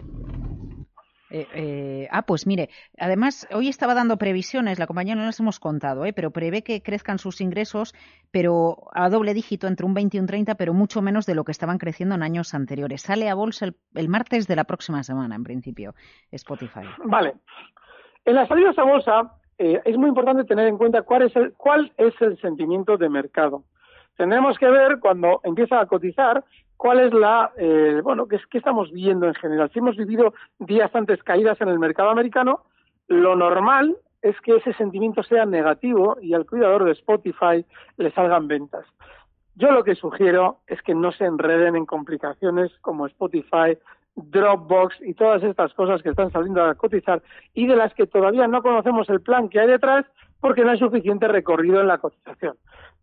Eh, 1.30 1.48
eh, 1.54 2.08
ah, 2.12 2.22
pues 2.22 2.48
mire, 2.48 2.70
además 2.98 3.48
hoy 3.54 3.68
estaba 3.68 3.94
dando 3.94 4.18
previsiones, 4.18 4.80
la 4.80 4.88
compañía 4.88 5.16
no 5.16 5.26
las 5.26 5.40
hemos 5.40 5.60
contado, 5.60 6.06
eh, 6.06 6.14
pero 6.14 6.32
prevé 6.32 6.64
que 6.64 6.82
crezcan 6.82 7.18
sus 7.18 7.42
ingresos, 7.42 7.94
pero 8.32 8.78
a 8.94 9.10
doble 9.10 9.34
dígito, 9.34 9.68
entre 9.68 9.86
un 9.86 9.94
20 9.94 10.18
y 10.18 10.20
un 10.20 10.28
30, 10.28 10.56
pero 10.56 10.74
mucho 10.74 11.02
menos 11.02 11.26
de 11.26 11.36
lo 11.36 11.44
que 11.44 11.52
estaban 11.52 11.78
creciendo 11.78 12.16
en 12.16 12.24
años 12.24 12.54
anteriores. 12.54 13.02
Sale 13.02 13.30
a 13.30 13.36
bolsa 13.36 13.66
el, 13.66 13.76
el 13.96 14.10
martes 14.10 14.48
de 14.48 14.56
la 14.56 14.64
próxima 14.64 15.04
semana, 15.04 15.36
en 15.36 15.44
principio, 15.44 15.96
Spotify. 16.32 16.86
Vale. 17.04 17.36
En 18.26 18.36
las 18.36 18.48
salidas 18.48 18.78
a 18.78 18.84
bolsa 18.84 19.38
eh, 19.58 19.82
es 19.86 19.98
muy 19.98 20.10
importante 20.10 20.44
tener 20.44 20.68
en 20.68 20.78
cuenta 20.78 21.02
cuál 21.02 21.24
es 21.24 21.36
el, 21.36 21.54
cuál 21.54 21.92
es 21.98 22.14
el 22.22 22.40
sentimiento 22.40 22.98
de 22.98 23.10
mercado. 23.10 23.64
Tendremos 24.16 24.58
que 24.58 24.68
ver 24.68 25.00
cuando 25.00 25.40
empieza 25.44 25.80
a 25.80 25.86
cotizar 25.86 26.44
cuál 26.78 27.00
es 27.00 27.14
la, 27.14 27.52
eh, 27.58 28.00
bueno, 28.04 28.28
qué, 28.28 28.40
qué 28.50 28.60
estamos 28.60 28.92
viendo 28.92 29.28
en 29.28 29.34
general. 29.36 29.70
Si 29.74 29.80
hemos 29.80 29.98
vivido 29.98 30.34
días 30.60 30.94
antes 30.96 31.22
caídas 31.24 31.60
en 31.62 31.70
el 31.70 31.80
mercado 31.80 32.10
americano, 32.10 32.62
lo 33.08 33.36
normal 33.36 33.98
es 34.22 34.40
que 34.42 34.56
ese 34.56 34.74
sentimiento 34.74 35.24
sea 35.24 35.46
negativo 35.46 36.18
y 36.22 36.34
al 36.34 36.46
cuidador 36.46 36.86
de 36.86 36.92
Spotify 36.92 37.66
le 37.98 38.12
salgan 38.12 38.48
ventas. 38.48 38.86
Yo 39.56 39.72
lo 39.72 39.84
que 39.84 39.96
sugiero 39.96 40.60
es 40.68 40.82
que 40.84 40.94
no 40.94 41.12
se 41.12 41.26
enreden 41.26 41.76
en 41.76 41.86
complicaciones 41.86 42.72
como 42.82 43.08
Spotify, 43.08 43.78
Dropbox 44.16 45.02
y 45.02 45.14
todas 45.14 45.44
estas 45.44 45.74
cosas 45.74 46.02
que 46.02 46.10
están 46.10 46.32
saliendo 46.32 46.64
a 46.64 46.76
cotizar 46.76 47.22
y 47.54 47.68
de 47.68 47.76
las 47.76 47.94
que 47.94 48.08
todavía 48.08 48.48
no 48.48 48.62
conocemos 48.62 49.10
el 49.10 49.22
plan 49.22 49.50
que 49.50 49.60
hay 49.60 49.68
detrás 49.68 50.06
porque 50.40 50.64
no 50.64 50.72
hay 50.72 50.80
suficiente 50.80 51.28
recorrido 51.28 51.82
en 51.82 51.88
la 51.88 51.98
cotización. 51.98 52.56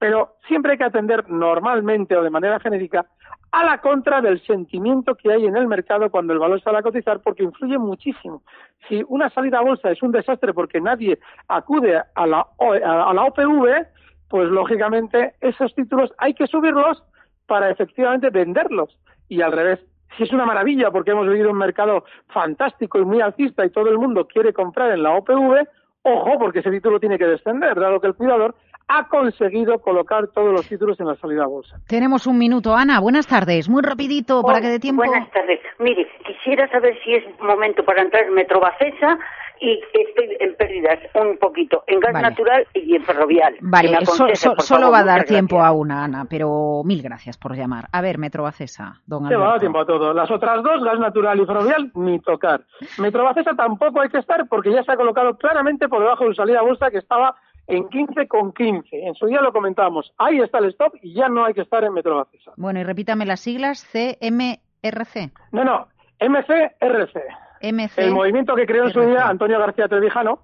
Pero 0.04 0.34
siempre 0.46 0.72
hay 0.72 0.76
que 0.76 0.84
atender 0.84 1.30
normalmente 1.30 2.14
o 2.14 2.22
de 2.22 2.28
manera 2.28 2.60
genérica 2.60 3.06
a 3.52 3.64
la 3.64 3.80
contra 3.80 4.20
del 4.20 4.38
sentimiento 4.44 5.14
que 5.14 5.32
hay 5.32 5.46
en 5.46 5.56
el 5.56 5.66
mercado 5.66 6.10
cuando 6.10 6.34
el 6.34 6.38
valor 6.38 6.60
sale 6.60 6.76
a 6.76 6.82
cotizar 6.82 7.20
porque 7.20 7.42
influye 7.42 7.78
muchísimo. 7.78 8.42
Si 8.86 9.02
una 9.08 9.30
salida 9.30 9.60
a 9.60 9.62
bolsa 9.62 9.90
es 9.90 10.02
un 10.02 10.12
desastre 10.12 10.52
porque 10.52 10.78
nadie 10.78 11.18
acude 11.48 12.02
a 12.14 12.26
la, 12.26 12.46
a 12.60 13.14
la 13.14 13.24
OPV, 13.24 13.86
pues 14.28 14.50
lógicamente 14.50 15.36
esos 15.40 15.74
títulos 15.74 16.12
hay 16.18 16.34
que 16.34 16.48
subirlos 16.48 17.02
para 17.46 17.70
efectivamente 17.70 18.28
venderlos. 18.28 18.98
Y 19.30 19.40
al 19.40 19.52
revés, 19.52 19.80
si 20.18 20.24
es 20.24 20.32
una 20.34 20.44
maravilla 20.44 20.90
porque 20.90 21.12
hemos 21.12 21.26
vivido 21.26 21.50
un 21.50 21.56
mercado 21.56 22.04
fantástico 22.26 22.98
y 22.98 23.06
muy 23.06 23.22
alcista 23.22 23.64
y 23.64 23.70
todo 23.70 23.88
el 23.88 23.96
mundo 23.96 24.28
quiere 24.28 24.52
comprar 24.52 24.90
en 24.90 25.02
la 25.02 25.12
OPV, 25.12 25.66
ojo 26.02 26.38
porque 26.38 26.58
ese 26.58 26.70
título 26.70 27.00
tiene 27.00 27.16
que 27.16 27.26
descender, 27.26 27.80
dado 27.80 28.02
que 28.02 28.08
el 28.08 28.14
cuidador 28.14 28.54
ha 28.88 29.08
conseguido 29.08 29.78
colocar 29.80 30.28
todos 30.28 30.52
los 30.52 30.68
títulos 30.68 30.98
en 31.00 31.06
la 31.06 31.14
salida 31.16 31.44
a 31.44 31.46
bolsa. 31.46 31.78
Tenemos 31.86 32.26
un 32.26 32.38
minuto. 32.38 32.74
Ana, 32.76 33.00
buenas 33.00 33.26
tardes. 33.26 33.68
Muy 33.68 33.82
rapidito 33.82 34.42
para 34.42 34.60
que 34.60 34.68
dé 34.68 34.78
tiempo. 34.78 35.02
Buenas 35.04 35.30
tardes. 35.30 35.60
Mire, 35.78 36.06
quisiera 36.26 36.68
saber 36.70 36.96
si 37.04 37.14
es 37.14 37.24
momento 37.40 37.84
para 37.84 38.02
entrar 38.02 38.24
en 38.24 38.34
Metrobacesa 38.34 39.18
y 39.60 39.80
estoy 39.92 40.36
en 40.40 40.54
pérdidas 40.56 40.98
un 41.14 41.38
poquito 41.38 41.84
en 41.86 42.00
gas 42.00 42.12
Vale. 42.12 42.28
natural 42.28 42.66
y 42.74 42.96
en 42.96 43.02
ferrovial. 43.04 43.54
Vale, 43.60 44.04
so- 44.04 44.26
so- 44.34 44.54
solo 44.58 44.80
favor. 44.82 44.94
va 44.94 44.98
a 44.98 45.04
dar 45.04 45.24
tiempo 45.24 45.56
gracias. 45.56 45.70
a 45.70 45.72
una, 45.72 46.04
Ana, 46.04 46.26
pero 46.28 46.82
mil 46.84 47.00
gracias 47.02 47.38
por 47.38 47.56
llamar. 47.56 47.86
A 47.92 48.00
ver, 48.02 48.18
Metrobacesa, 48.18 49.00
don 49.06 49.26
Se 49.28 49.34
va 49.36 49.36
a 49.36 49.38
dar 49.38 49.48
Alberto. 49.48 49.60
tiempo 49.60 49.80
a 49.80 49.86
todo. 49.86 50.12
Las 50.12 50.30
otras 50.30 50.62
dos, 50.62 50.82
gas 50.84 50.98
natural 50.98 51.40
y 51.40 51.46
ferrovial, 51.46 51.90
ni 51.94 52.18
tocar. 52.20 52.62
Metrobacesa 52.98 53.54
tampoco 53.56 54.00
hay 54.00 54.08
que 54.10 54.18
estar 54.18 54.46
porque 54.48 54.72
ya 54.72 54.82
se 54.82 54.92
ha 54.92 54.96
colocado 54.96 55.36
claramente 55.38 55.88
por 55.88 56.00
debajo 56.00 56.24
de 56.24 56.30
su 56.30 56.34
salida 56.34 56.58
a 56.58 56.62
bolsa 56.62 56.90
que 56.90 56.98
estaba 56.98 57.34
en 57.66 57.88
15 57.88 58.28
con 58.28 58.52
15. 58.52 59.06
En 59.06 59.14
su 59.14 59.26
día 59.26 59.40
lo 59.40 59.52
comentábamos. 59.52 60.12
Ahí 60.18 60.40
está 60.40 60.58
el 60.58 60.66
stop 60.66 60.94
y 61.02 61.14
ya 61.14 61.28
no 61.28 61.44
hay 61.44 61.54
que 61.54 61.62
estar 61.62 61.84
en 61.84 61.92
Metrobacesa. 61.92 62.52
Bueno, 62.56 62.80
y 62.80 62.84
repítame 62.84 63.26
las 63.26 63.40
siglas 63.40 63.86
CMRC. 63.92 65.30
No, 65.52 65.64
no, 65.64 65.88
MCRC. 66.20 67.16
MC. 67.62 67.98
El 67.98 68.12
movimiento 68.12 68.54
que 68.54 68.66
creó 68.66 68.84
en 68.84 68.92
su 68.92 69.00
día 69.00 69.26
Antonio 69.26 69.58
García 69.58 69.88
Trevijano 69.88 70.40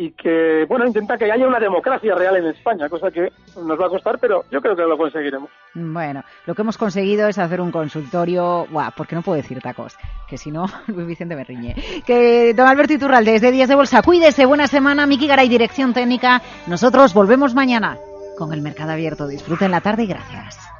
y 0.00 0.12
que, 0.12 0.64
bueno, 0.66 0.86
intenta 0.86 1.18
que 1.18 1.30
haya 1.30 1.46
una 1.46 1.58
democracia 1.58 2.14
real 2.14 2.34
en 2.36 2.46
España, 2.46 2.88
cosa 2.88 3.10
que 3.10 3.30
nos 3.54 3.78
va 3.78 3.84
a 3.84 3.90
costar, 3.90 4.18
pero 4.18 4.44
yo 4.50 4.62
creo 4.62 4.74
que 4.74 4.80
lo 4.84 4.96
conseguiremos. 4.96 5.50
Bueno, 5.74 6.24
lo 6.46 6.54
que 6.54 6.62
hemos 6.62 6.78
conseguido 6.78 7.28
es 7.28 7.36
hacer 7.36 7.60
un 7.60 7.70
consultorio, 7.70 8.66
guau, 8.70 8.90
porque 8.96 9.14
no 9.14 9.20
puedo 9.20 9.36
decir 9.36 9.60
tacos, 9.60 9.98
que 10.26 10.38
si 10.38 10.50
no, 10.50 10.64
Luis 10.86 11.06
Vicente 11.06 11.36
me 11.36 11.44
riñe. 11.44 11.74
Que 12.06 12.54
don 12.54 12.66
Alberto 12.66 12.94
Iturralde, 12.94 13.32
desde 13.32 13.52
Días 13.52 13.68
de 13.68 13.74
Bolsa, 13.74 14.00
cuídese, 14.00 14.46
buena 14.46 14.68
semana, 14.68 15.06
Miki 15.06 15.26
Garay, 15.26 15.50
dirección 15.50 15.92
técnica. 15.92 16.40
Nosotros 16.66 17.12
volvemos 17.12 17.54
mañana 17.54 17.98
con 18.38 18.54
el 18.54 18.62
mercado 18.62 18.92
abierto. 18.92 19.28
Disfruten 19.28 19.70
la 19.70 19.82
tarde 19.82 20.04
y 20.04 20.06
gracias. 20.06 20.79